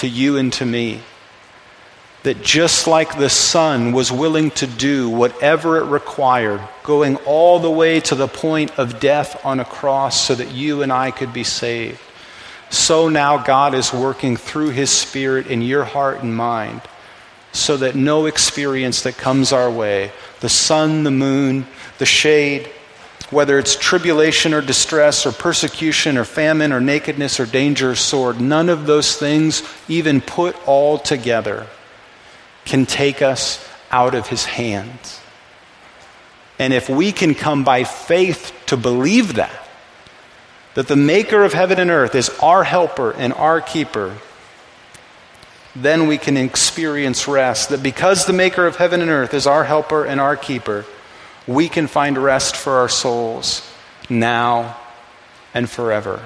to 0.00 0.08
you 0.08 0.36
and 0.36 0.52
to 0.54 0.66
me. 0.66 1.00
That 2.22 2.42
just 2.42 2.86
like 2.86 3.16
the 3.16 3.30
Son 3.30 3.92
was 3.92 4.12
willing 4.12 4.50
to 4.52 4.66
do 4.66 5.08
whatever 5.08 5.78
it 5.78 5.84
required, 5.84 6.60
going 6.82 7.16
all 7.24 7.58
the 7.58 7.70
way 7.70 8.00
to 8.00 8.14
the 8.14 8.28
point 8.28 8.78
of 8.78 9.00
death 9.00 9.42
on 9.44 9.58
a 9.58 9.64
cross 9.64 10.20
so 10.20 10.34
that 10.34 10.52
you 10.52 10.82
and 10.82 10.92
I 10.92 11.12
could 11.12 11.32
be 11.32 11.44
saved, 11.44 11.98
so 12.70 13.08
now 13.08 13.42
God 13.42 13.74
is 13.74 13.92
working 13.92 14.36
through 14.36 14.70
His 14.70 14.90
Spirit 14.90 15.48
in 15.48 15.60
your 15.60 15.84
heart 15.84 16.22
and 16.22 16.36
mind 16.36 16.82
so 17.52 17.76
that 17.78 17.96
no 17.96 18.26
experience 18.26 19.02
that 19.02 19.16
comes 19.16 19.52
our 19.52 19.70
way, 19.70 20.12
the 20.38 20.48
sun, 20.48 21.02
the 21.02 21.10
moon, 21.10 21.66
the 21.98 22.06
shade, 22.06 22.70
whether 23.30 23.58
it's 23.58 23.76
tribulation 23.76 24.52
or 24.52 24.60
distress 24.60 25.24
or 25.24 25.32
persecution 25.32 26.18
or 26.18 26.24
famine 26.24 26.72
or 26.72 26.80
nakedness 26.80 27.38
or 27.38 27.46
danger 27.46 27.92
or 27.92 27.94
sword, 27.94 28.40
none 28.40 28.68
of 28.68 28.86
those 28.86 29.16
things, 29.16 29.62
even 29.88 30.20
put 30.20 30.56
all 30.66 30.98
together, 30.98 31.66
can 32.64 32.86
take 32.86 33.22
us 33.22 33.66
out 33.90 34.14
of 34.14 34.26
his 34.28 34.44
hands. 34.44 35.20
And 36.58 36.72
if 36.74 36.90
we 36.90 37.12
can 37.12 37.34
come 37.34 37.64
by 37.64 37.84
faith 37.84 38.52
to 38.66 38.76
believe 38.76 39.34
that, 39.34 39.68
that 40.74 40.88
the 40.88 40.96
maker 40.96 41.42
of 41.42 41.52
heaven 41.52 41.78
and 41.78 41.90
earth 41.90 42.14
is 42.14 42.30
our 42.42 42.64
helper 42.64 43.12
and 43.12 43.32
our 43.32 43.60
keeper, 43.60 44.16
then 45.74 46.06
we 46.06 46.18
can 46.18 46.36
experience 46.36 47.28
rest. 47.28 47.70
That 47.70 47.82
because 47.82 48.26
the 48.26 48.32
maker 48.32 48.66
of 48.66 48.76
heaven 48.76 49.00
and 49.00 49.10
earth 49.10 49.34
is 49.34 49.46
our 49.46 49.64
helper 49.64 50.04
and 50.04 50.20
our 50.20 50.36
keeper, 50.36 50.84
we 51.46 51.68
can 51.68 51.86
find 51.86 52.18
rest 52.18 52.56
for 52.56 52.74
our 52.74 52.88
souls 52.88 53.68
now 54.08 54.76
and 55.54 55.68
forever. 55.68 56.22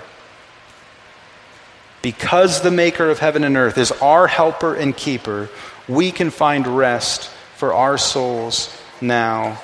Because 2.03 2.61
the 2.61 2.70
maker 2.70 3.09
of 3.09 3.18
heaven 3.18 3.44
and 3.44 3.57
earth 3.57 3.79
is 3.79 3.90
our 3.92 4.27
helper 4.27 4.74
and 4.74 4.96
keeper, 4.96 5.48
we 5.88 6.12
can 6.12 6.31
find 6.31 6.66
rest 6.66 7.31
for 7.57 7.72
our 7.72 7.96
souls 7.96 8.77
now 9.00 9.61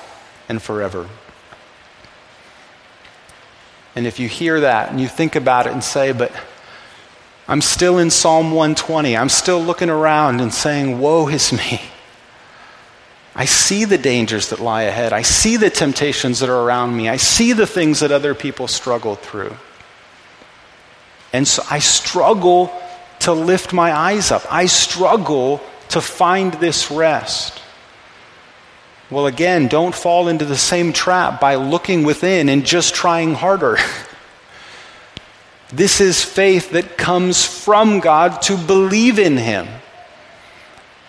and 0.49 0.61
forever. 0.61 1.07
And 3.95 4.07
if 4.07 4.19
you 4.19 4.27
hear 4.27 4.61
that 4.61 4.89
and 4.89 4.99
you 4.99 5.07
think 5.07 5.35
about 5.35 5.67
it 5.67 5.73
and 5.73 5.83
say, 5.83 6.13
but 6.13 6.31
I'm 7.47 7.61
still 7.61 7.97
in 7.97 8.09
Psalm 8.09 8.51
120, 8.51 9.17
I'm 9.17 9.29
still 9.29 9.61
looking 9.61 9.89
around 9.89 10.39
and 10.39 10.53
saying, 10.53 10.99
Woe 10.99 11.27
is 11.27 11.51
me. 11.51 11.81
I 13.33 13.45
see 13.45 13.85
the 13.85 13.97
dangers 13.97 14.49
that 14.49 14.59
lie 14.59 14.83
ahead. 14.83 15.13
I 15.13 15.21
see 15.21 15.55
the 15.55 15.69
temptations 15.69 16.39
that 16.39 16.49
are 16.49 16.63
around 16.63 16.95
me. 16.95 17.07
I 17.07 17.17
see 17.17 17.53
the 17.53 17.67
things 17.67 18.01
that 18.01 18.11
other 18.11 18.35
people 18.35 18.67
struggle 18.67 19.15
through. 19.15 19.55
And 21.31 21.47
so 21.47 21.63
I 21.69 21.79
struggle 21.79 22.73
to 23.19 23.31
lift 23.31 23.71
my 23.71 23.93
eyes 23.93 24.31
up. 24.31 24.43
I 24.51 24.65
struggle 24.65 25.61
to 25.89 26.01
find 26.01 26.53
this 26.55 26.91
rest. 26.91 27.61
Well, 29.09 29.27
again, 29.27 29.67
don't 29.67 29.95
fall 29.95 30.27
into 30.27 30.45
the 30.45 30.57
same 30.57 30.93
trap 30.93 31.39
by 31.39 31.55
looking 31.55 32.03
within 32.03 32.49
and 32.49 32.65
just 32.65 32.95
trying 32.95 33.33
harder. 33.33 33.77
this 35.69 36.01
is 36.01 36.23
faith 36.23 36.71
that 36.71 36.97
comes 36.97 37.45
from 37.45 37.99
God 37.99 38.41
to 38.43 38.57
believe 38.57 39.19
in 39.19 39.37
Him. 39.37 39.67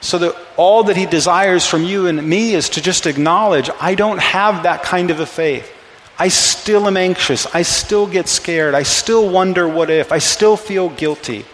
So 0.03 0.19
that 0.19 0.37
all 0.57 0.85
that 0.85 0.97
he 0.97 1.07
desires 1.07 1.65
from 1.65 1.85
you 1.85 2.09
and 2.09 2.29
me 2.29 2.55
is 2.55 2.69
to 2.71 2.83
just 2.83 3.07
acknowledge 3.07 3.71
I 3.81 3.95
don't 3.95 4.21
have 4.21 4.65
that 4.65 4.83
kind 4.83 5.11
of 5.11 5.21
a 5.21 5.27
faith. 5.27 5.73
I 6.19 6.29
still 6.29 6.87
am 6.87 6.97
anxious. 6.97 7.47
I 7.55 7.63
still 7.63 8.07
get 8.07 8.29
scared. 8.29 8.75
I 8.75 8.83
still 8.83 9.31
wonder 9.31 9.67
what 9.67 9.91
if. 9.91 10.13
I 10.13 10.19
still 10.19 10.57
feel 10.57 10.89
guilty. 10.91 11.45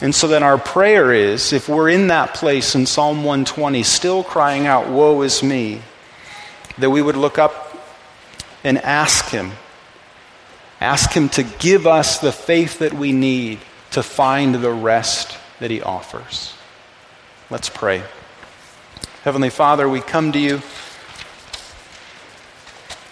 And 0.00 0.14
so 0.14 0.28
then 0.28 0.42
our 0.42 0.58
prayer 0.58 1.12
is 1.12 1.52
if 1.52 1.68
we're 1.68 1.88
in 1.88 2.08
that 2.08 2.34
place 2.34 2.74
in 2.74 2.86
Psalm 2.86 3.18
120, 3.18 3.82
still 3.82 4.24
crying 4.24 4.66
out, 4.66 4.88
Woe 4.88 5.22
is 5.22 5.42
me, 5.42 5.82
that 6.78 6.90
we 6.90 7.00
would 7.00 7.16
look 7.16 7.38
up 7.38 7.76
and 8.62 8.78
ask 8.78 9.26
Him. 9.26 9.52
Ask 10.80 11.12
Him 11.12 11.28
to 11.30 11.42
give 11.42 11.86
us 11.86 12.18
the 12.18 12.32
faith 12.32 12.80
that 12.80 12.92
we 12.92 13.12
need 13.12 13.60
to 13.92 14.02
find 14.02 14.54
the 14.54 14.72
rest 14.72 15.38
that 15.60 15.70
He 15.70 15.80
offers. 15.80 16.53
Let's 17.50 17.68
pray. 17.68 18.02
Heavenly 19.22 19.50
Father, 19.50 19.86
we 19.86 20.00
come 20.00 20.32
to 20.32 20.38
you 20.38 20.62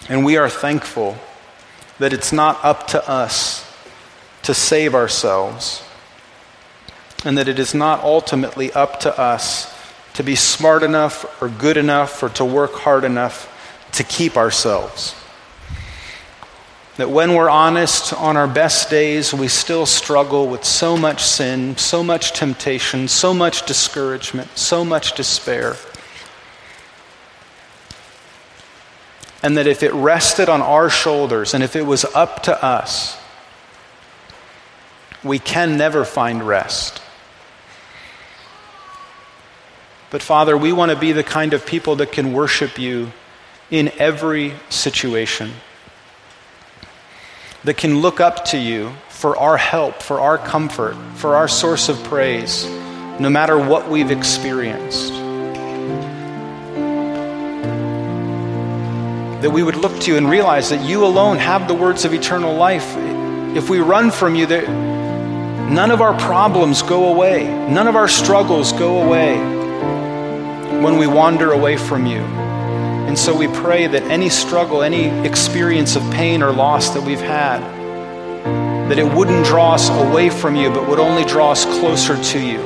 and 0.09 0.25
we 0.25 0.37
are 0.37 0.49
thankful 0.49 1.17
that 1.99 2.13
it's 2.13 2.33
not 2.33 2.59
up 2.65 2.87
to 2.87 3.07
us 3.07 3.71
to 4.41 4.55
save 4.55 4.95
ourselves 4.95 5.83
and 7.23 7.37
that 7.37 7.47
it 7.47 7.59
is 7.59 7.75
not 7.75 8.03
ultimately 8.03 8.71
up 8.73 8.99
to 9.01 9.19
us 9.19 9.71
to 10.15 10.23
be 10.23 10.35
smart 10.35 10.81
enough 10.81 11.39
or 11.39 11.47
good 11.47 11.77
enough 11.77 12.23
or 12.23 12.29
to 12.29 12.43
work 12.43 12.73
hard 12.73 13.03
enough 13.03 13.47
to 13.91 14.03
keep 14.03 14.35
ourselves. 14.35 15.13
That 16.97 17.09
when 17.09 17.33
we're 17.33 17.49
honest 17.49 18.13
on 18.13 18.37
our 18.37 18.47
best 18.47 18.89
days, 18.89 19.33
we 19.33 19.47
still 19.47 19.87
struggle 19.87 20.47
with 20.47 20.63
so 20.63 20.95
much 20.95 21.23
sin, 21.23 21.75
so 21.75 22.03
much 22.03 22.33
temptation, 22.33 23.07
so 23.07 23.33
much 23.33 23.65
discouragement, 23.65 24.55
so 24.55 24.85
much 24.85 25.15
despair. 25.15 25.75
And 29.41 29.57
that 29.57 29.65
if 29.65 29.81
it 29.81 29.91
rested 29.93 30.49
on 30.49 30.61
our 30.61 30.89
shoulders 30.89 31.53
and 31.53 31.63
if 31.63 31.75
it 31.75 31.85
was 31.85 32.05
up 32.05 32.43
to 32.43 32.63
us, 32.63 33.17
we 35.23 35.39
can 35.39 35.77
never 35.77 36.05
find 36.05 36.47
rest. 36.47 37.01
But 40.11 40.21
Father, 40.21 40.55
we 40.55 40.71
want 40.71 40.91
to 40.91 40.97
be 40.97 41.11
the 41.11 41.23
kind 41.23 41.55
of 41.55 41.65
people 41.65 41.95
that 41.95 42.11
can 42.11 42.33
worship 42.33 42.77
you 42.77 43.11
in 43.71 43.91
every 43.97 44.53
situation, 44.69 45.51
that 47.63 47.77
can 47.77 47.99
look 47.99 48.19
up 48.19 48.45
to 48.45 48.57
you 48.57 48.91
for 49.09 49.37
our 49.37 49.55
help, 49.55 50.01
for 50.01 50.19
our 50.19 50.37
comfort, 50.37 50.95
for 51.15 51.35
our 51.35 51.47
source 51.47 51.87
of 51.87 52.01
praise, 52.03 52.65
no 53.19 53.29
matter 53.29 53.57
what 53.57 53.89
we've 53.89 54.11
experienced. 54.11 55.13
That 59.41 59.51
we 59.51 59.63
would 59.63 59.77
look 59.77 59.97
to 60.01 60.11
you 60.11 60.17
and 60.17 60.29
realize 60.29 60.69
that 60.69 60.85
you 60.85 61.05
alone 61.05 61.37
have 61.37 61.67
the 61.67 61.73
words 61.73 62.05
of 62.05 62.13
eternal 62.13 62.55
life. 62.55 62.95
If 63.55 63.69
we 63.69 63.79
run 63.79 64.11
from 64.11 64.35
you, 64.35 64.45
none 64.47 65.91
of 65.91 66.01
our 66.01 66.17
problems 66.19 66.81
go 66.81 67.13
away, 67.13 67.45
none 67.69 67.87
of 67.87 67.95
our 67.95 68.09
struggles 68.09 68.73
go 68.73 69.01
away 69.03 69.37
when 70.81 70.97
we 70.97 71.07
wander 71.07 71.53
away 71.53 71.77
from 71.77 72.05
you. 72.05 72.21
And 73.13 73.19
so 73.19 73.37
we 73.37 73.47
pray 73.47 73.85
that 73.85 74.01
any 74.05 74.27
struggle, 74.27 74.81
any 74.81 75.05
experience 75.23 75.95
of 75.95 76.01
pain 76.13 76.41
or 76.41 76.51
loss 76.51 76.95
that 76.95 77.03
we've 77.03 77.21
had, 77.21 77.59
that 78.89 78.97
it 78.97 79.03
wouldn't 79.03 79.45
draw 79.45 79.75
us 79.75 79.87
away 79.91 80.31
from 80.31 80.55
you, 80.55 80.71
but 80.71 80.89
would 80.89 80.97
only 80.97 81.23
draw 81.23 81.51
us 81.51 81.63
closer 81.63 82.19
to 82.19 82.39
you. 82.39 82.57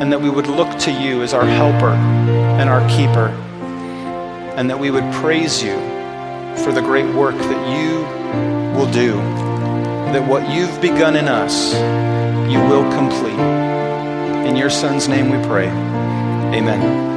And 0.00 0.10
that 0.10 0.22
we 0.22 0.30
would 0.30 0.46
look 0.46 0.78
to 0.78 0.90
you 0.90 1.20
as 1.22 1.34
our 1.34 1.44
helper 1.44 1.90
and 1.90 2.70
our 2.70 2.80
keeper. 2.88 3.28
And 4.56 4.70
that 4.70 4.78
we 4.78 4.90
would 4.90 5.04
praise 5.12 5.62
you 5.62 5.74
for 6.64 6.72
the 6.72 6.80
great 6.80 7.14
work 7.14 7.36
that 7.36 7.78
you 7.78 7.98
will 8.74 8.90
do. 8.90 9.16
That 10.14 10.26
what 10.26 10.48
you've 10.48 10.80
begun 10.80 11.16
in 11.16 11.28
us, 11.28 11.74
you 12.50 12.60
will 12.60 12.90
complete. 12.96 13.38
In 14.48 14.56
your 14.56 14.70
Son's 14.70 15.06
name 15.06 15.28
we 15.28 15.46
pray. 15.46 15.68
Amen. 15.68 17.11